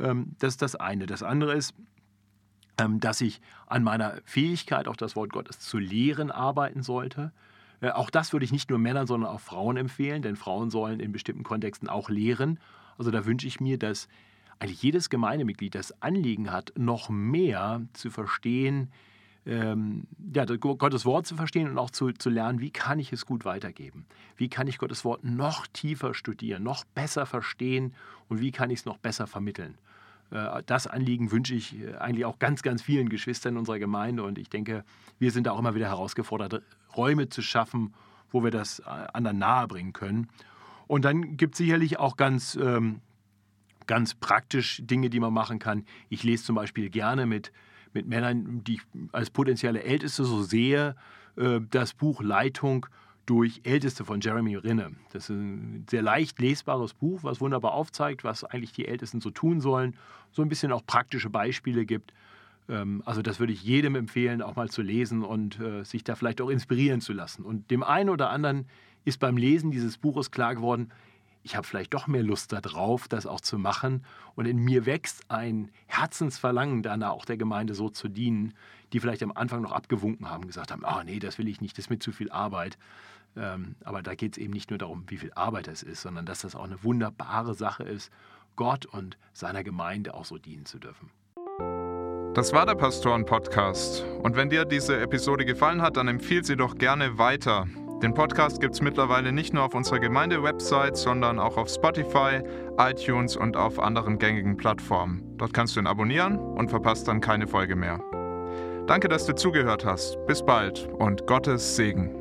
Ähm, 0.00 0.32
das 0.40 0.54
ist 0.54 0.62
das 0.62 0.74
eine. 0.74 1.06
Das 1.06 1.22
andere 1.22 1.54
ist, 1.54 1.72
ähm, 2.76 2.98
dass 2.98 3.20
ich 3.20 3.40
an 3.68 3.84
meiner 3.84 4.20
Fähigkeit, 4.24 4.88
auch 4.88 4.96
das 4.96 5.14
Wort 5.14 5.30
Gottes 5.30 5.60
zu 5.60 5.78
lehren, 5.78 6.32
arbeiten 6.32 6.82
sollte. 6.82 7.30
Äh, 7.80 7.90
auch 7.90 8.10
das 8.10 8.32
würde 8.32 8.44
ich 8.44 8.50
nicht 8.50 8.70
nur 8.70 8.80
Männern, 8.80 9.06
sondern 9.06 9.30
auch 9.30 9.40
Frauen 9.40 9.76
empfehlen, 9.76 10.20
denn 10.20 10.34
Frauen 10.34 10.70
sollen 10.70 10.98
in 10.98 11.12
bestimmten 11.12 11.44
Kontexten 11.44 11.88
auch 11.88 12.10
lehren. 12.10 12.58
Also 12.96 13.12
da 13.12 13.24
wünsche 13.24 13.46
ich 13.46 13.60
mir, 13.60 13.78
dass 13.78 14.08
eigentlich 14.58 14.82
jedes 14.82 15.10
Gemeindemitglied 15.10 15.74
das 15.74 16.02
Anliegen 16.02 16.50
hat, 16.52 16.72
noch 16.76 17.08
mehr 17.08 17.82
zu 17.92 18.10
verstehen, 18.10 18.90
ähm, 19.46 20.06
ja, 20.34 20.44
Gottes 20.44 21.06
Wort 21.06 21.26
zu 21.26 21.34
verstehen 21.34 21.70
und 21.70 21.78
auch 21.78 21.90
zu, 21.90 22.12
zu 22.12 22.28
lernen, 22.28 22.60
wie 22.60 22.70
kann 22.70 22.98
ich 22.98 23.12
es 23.12 23.24
gut 23.24 23.44
weitergeben? 23.44 24.04
Wie 24.36 24.48
kann 24.48 24.68
ich 24.68 24.78
Gottes 24.78 25.04
Wort 25.04 25.24
noch 25.24 25.66
tiefer 25.66 26.12
studieren, 26.12 26.62
noch 26.62 26.84
besser 26.84 27.24
verstehen 27.24 27.94
und 28.28 28.40
wie 28.40 28.52
kann 28.52 28.70
ich 28.70 28.80
es 28.80 28.84
noch 28.84 28.98
besser 28.98 29.26
vermitteln? 29.26 29.78
Äh, 30.30 30.62
das 30.66 30.86
Anliegen 30.86 31.32
wünsche 31.32 31.54
ich 31.54 31.80
äh, 31.80 31.94
eigentlich 31.94 32.26
auch 32.26 32.38
ganz, 32.38 32.62
ganz 32.62 32.82
vielen 32.82 33.08
Geschwistern 33.08 33.56
unserer 33.56 33.78
Gemeinde 33.78 34.22
und 34.22 34.38
ich 34.38 34.50
denke, 34.50 34.84
wir 35.18 35.30
sind 35.30 35.46
da 35.46 35.52
auch 35.52 35.58
immer 35.58 35.74
wieder 35.74 35.88
herausgefordert, 35.88 36.62
Räume 36.96 37.28
zu 37.28 37.40
schaffen, 37.40 37.94
wo 38.30 38.44
wir 38.44 38.50
das 38.50 38.80
äh, 38.80 38.84
anderen 39.12 39.38
nahebringen 39.38 39.94
können. 39.94 40.28
Und 40.86 41.04
dann 41.04 41.36
gibt 41.36 41.54
es 41.54 41.58
sicherlich 41.58 41.98
auch 41.98 42.16
ganz 42.16 42.56
ähm, 42.56 43.00
ganz 43.88 44.14
praktisch 44.14 44.80
Dinge, 44.84 45.10
die 45.10 45.18
man 45.18 45.32
machen 45.32 45.58
kann. 45.58 45.84
Ich 46.08 46.22
lese 46.22 46.44
zum 46.44 46.54
Beispiel 46.54 46.90
gerne 46.90 47.26
mit, 47.26 47.50
mit 47.92 48.06
Männern, 48.06 48.62
die 48.62 48.74
ich 48.74 48.82
als 49.10 49.30
potenzielle 49.30 49.82
Älteste 49.82 50.24
so 50.24 50.42
sehe, 50.42 50.94
äh, 51.36 51.58
das 51.70 51.94
Buch 51.94 52.22
Leitung 52.22 52.86
durch 53.26 53.60
Älteste 53.64 54.04
von 54.04 54.20
Jeremy 54.20 54.56
Rinne. 54.56 54.92
Das 55.12 55.24
ist 55.24 55.30
ein 55.30 55.84
sehr 55.90 56.02
leicht 56.02 56.38
lesbares 56.38 56.94
Buch, 56.94 57.24
was 57.24 57.40
wunderbar 57.40 57.72
aufzeigt, 57.72 58.24
was 58.24 58.44
eigentlich 58.44 58.72
die 58.72 58.86
Ältesten 58.86 59.20
so 59.20 59.30
tun 59.30 59.60
sollen, 59.60 59.96
so 60.30 60.40
ein 60.42 60.48
bisschen 60.48 60.72
auch 60.72 60.86
praktische 60.86 61.28
Beispiele 61.28 61.84
gibt. 61.84 62.12
Ähm, 62.68 63.02
also 63.04 63.22
das 63.22 63.40
würde 63.40 63.52
ich 63.52 63.62
jedem 63.62 63.96
empfehlen, 63.96 64.42
auch 64.42 64.56
mal 64.56 64.68
zu 64.68 64.82
lesen 64.82 65.24
und 65.24 65.58
äh, 65.60 65.84
sich 65.84 66.04
da 66.04 66.14
vielleicht 66.14 66.40
auch 66.40 66.48
inspirieren 66.50 67.00
zu 67.00 67.12
lassen. 67.12 67.44
Und 67.44 67.70
dem 67.70 67.82
einen 67.82 68.10
oder 68.10 68.30
anderen 68.30 68.66
ist 69.04 69.18
beim 69.18 69.36
Lesen 69.36 69.70
dieses 69.70 69.96
Buches 69.98 70.30
klar 70.30 70.54
geworden, 70.54 70.90
ich 71.42 71.56
habe 71.56 71.66
vielleicht 71.66 71.94
doch 71.94 72.06
mehr 72.06 72.22
Lust 72.22 72.52
darauf, 72.52 73.08
das 73.08 73.26
auch 73.26 73.40
zu 73.40 73.58
machen. 73.58 74.04
Und 74.34 74.46
in 74.46 74.58
mir 74.58 74.86
wächst 74.86 75.30
ein 75.30 75.70
Herzensverlangen 75.86 76.82
danach, 76.82 77.10
auch 77.10 77.24
der 77.24 77.36
Gemeinde 77.36 77.74
so 77.74 77.88
zu 77.88 78.08
dienen, 78.08 78.54
die 78.92 79.00
vielleicht 79.00 79.22
am 79.22 79.32
Anfang 79.32 79.62
noch 79.62 79.72
abgewunken 79.72 80.30
haben, 80.30 80.46
gesagt 80.46 80.72
haben, 80.72 80.84
ah 80.84 80.98
oh, 81.00 81.04
nee, 81.04 81.18
das 81.18 81.38
will 81.38 81.48
ich 81.48 81.60
nicht, 81.60 81.78
das 81.78 81.86
ist 81.86 81.90
mir 81.90 81.98
zu 81.98 82.12
viel 82.12 82.30
Arbeit. 82.30 82.78
Ähm, 83.36 83.76
aber 83.84 84.02
da 84.02 84.14
geht 84.14 84.32
es 84.32 84.38
eben 84.38 84.52
nicht 84.52 84.70
nur 84.70 84.78
darum, 84.78 85.04
wie 85.08 85.18
viel 85.18 85.32
Arbeit 85.34 85.68
es 85.68 85.82
ist, 85.82 86.02
sondern 86.02 86.26
dass 86.26 86.40
das 86.40 86.54
auch 86.54 86.64
eine 86.64 86.82
wunderbare 86.82 87.54
Sache 87.54 87.84
ist, 87.84 88.10
Gott 88.56 88.86
und 88.86 89.16
seiner 89.32 89.62
Gemeinde 89.62 90.14
auch 90.14 90.24
so 90.24 90.38
dienen 90.38 90.66
zu 90.66 90.78
dürfen. 90.78 91.10
Das 92.34 92.52
war 92.52 92.66
der 92.66 92.74
Pastoren-Podcast. 92.74 94.04
Und 94.22 94.36
wenn 94.36 94.50
dir 94.50 94.64
diese 94.64 95.00
Episode 95.00 95.44
gefallen 95.44 95.82
hat, 95.82 95.96
dann 95.96 96.08
empfiehl 96.08 96.44
sie 96.44 96.56
doch 96.56 96.76
gerne 96.76 97.18
weiter. 97.18 97.66
Den 98.02 98.14
Podcast 98.14 98.60
gibt 98.60 98.74
es 98.74 98.80
mittlerweile 98.80 99.32
nicht 99.32 99.52
nur 99.52 99.64
auf 99.64 99.74
unserer 99.74 99.98
Gemeinde-Website, 99.98 100.96
sondern 100.96 101.40
auch 101.40 101.56
auf 101.56 101.68
Spotify, 101.68 102.40
iTunes 102.78 103.36
und 103.36 103.56
auf 103.56 103.80
anderen 103.80 104.18
gängigen 104.18 104.56
Plattformen. 104.56 105.24
Dort 105.36 105.52
kannst 105.52 105.74
du 105.74 105.80
ihn 105.80 105.88
abonnieren 105.88 106.38
und 106.38 106.70
verpasst 106.70 107.08
dann 107.08 107.20
keine 107.20 107.48
Folge 107.48 107.74
mehr. 107.74 108.00
Danke, 108.86 109.08
dass 109.08 109.26
du 109.26 109.34
zugehört 109.34 109.84
hast. 109.84 110.16
Bis 110.26 110.44
bald 110.44 110.88
und 110.98 111.26
Gottes 111.26 111.74
Segen. 111.74 112.17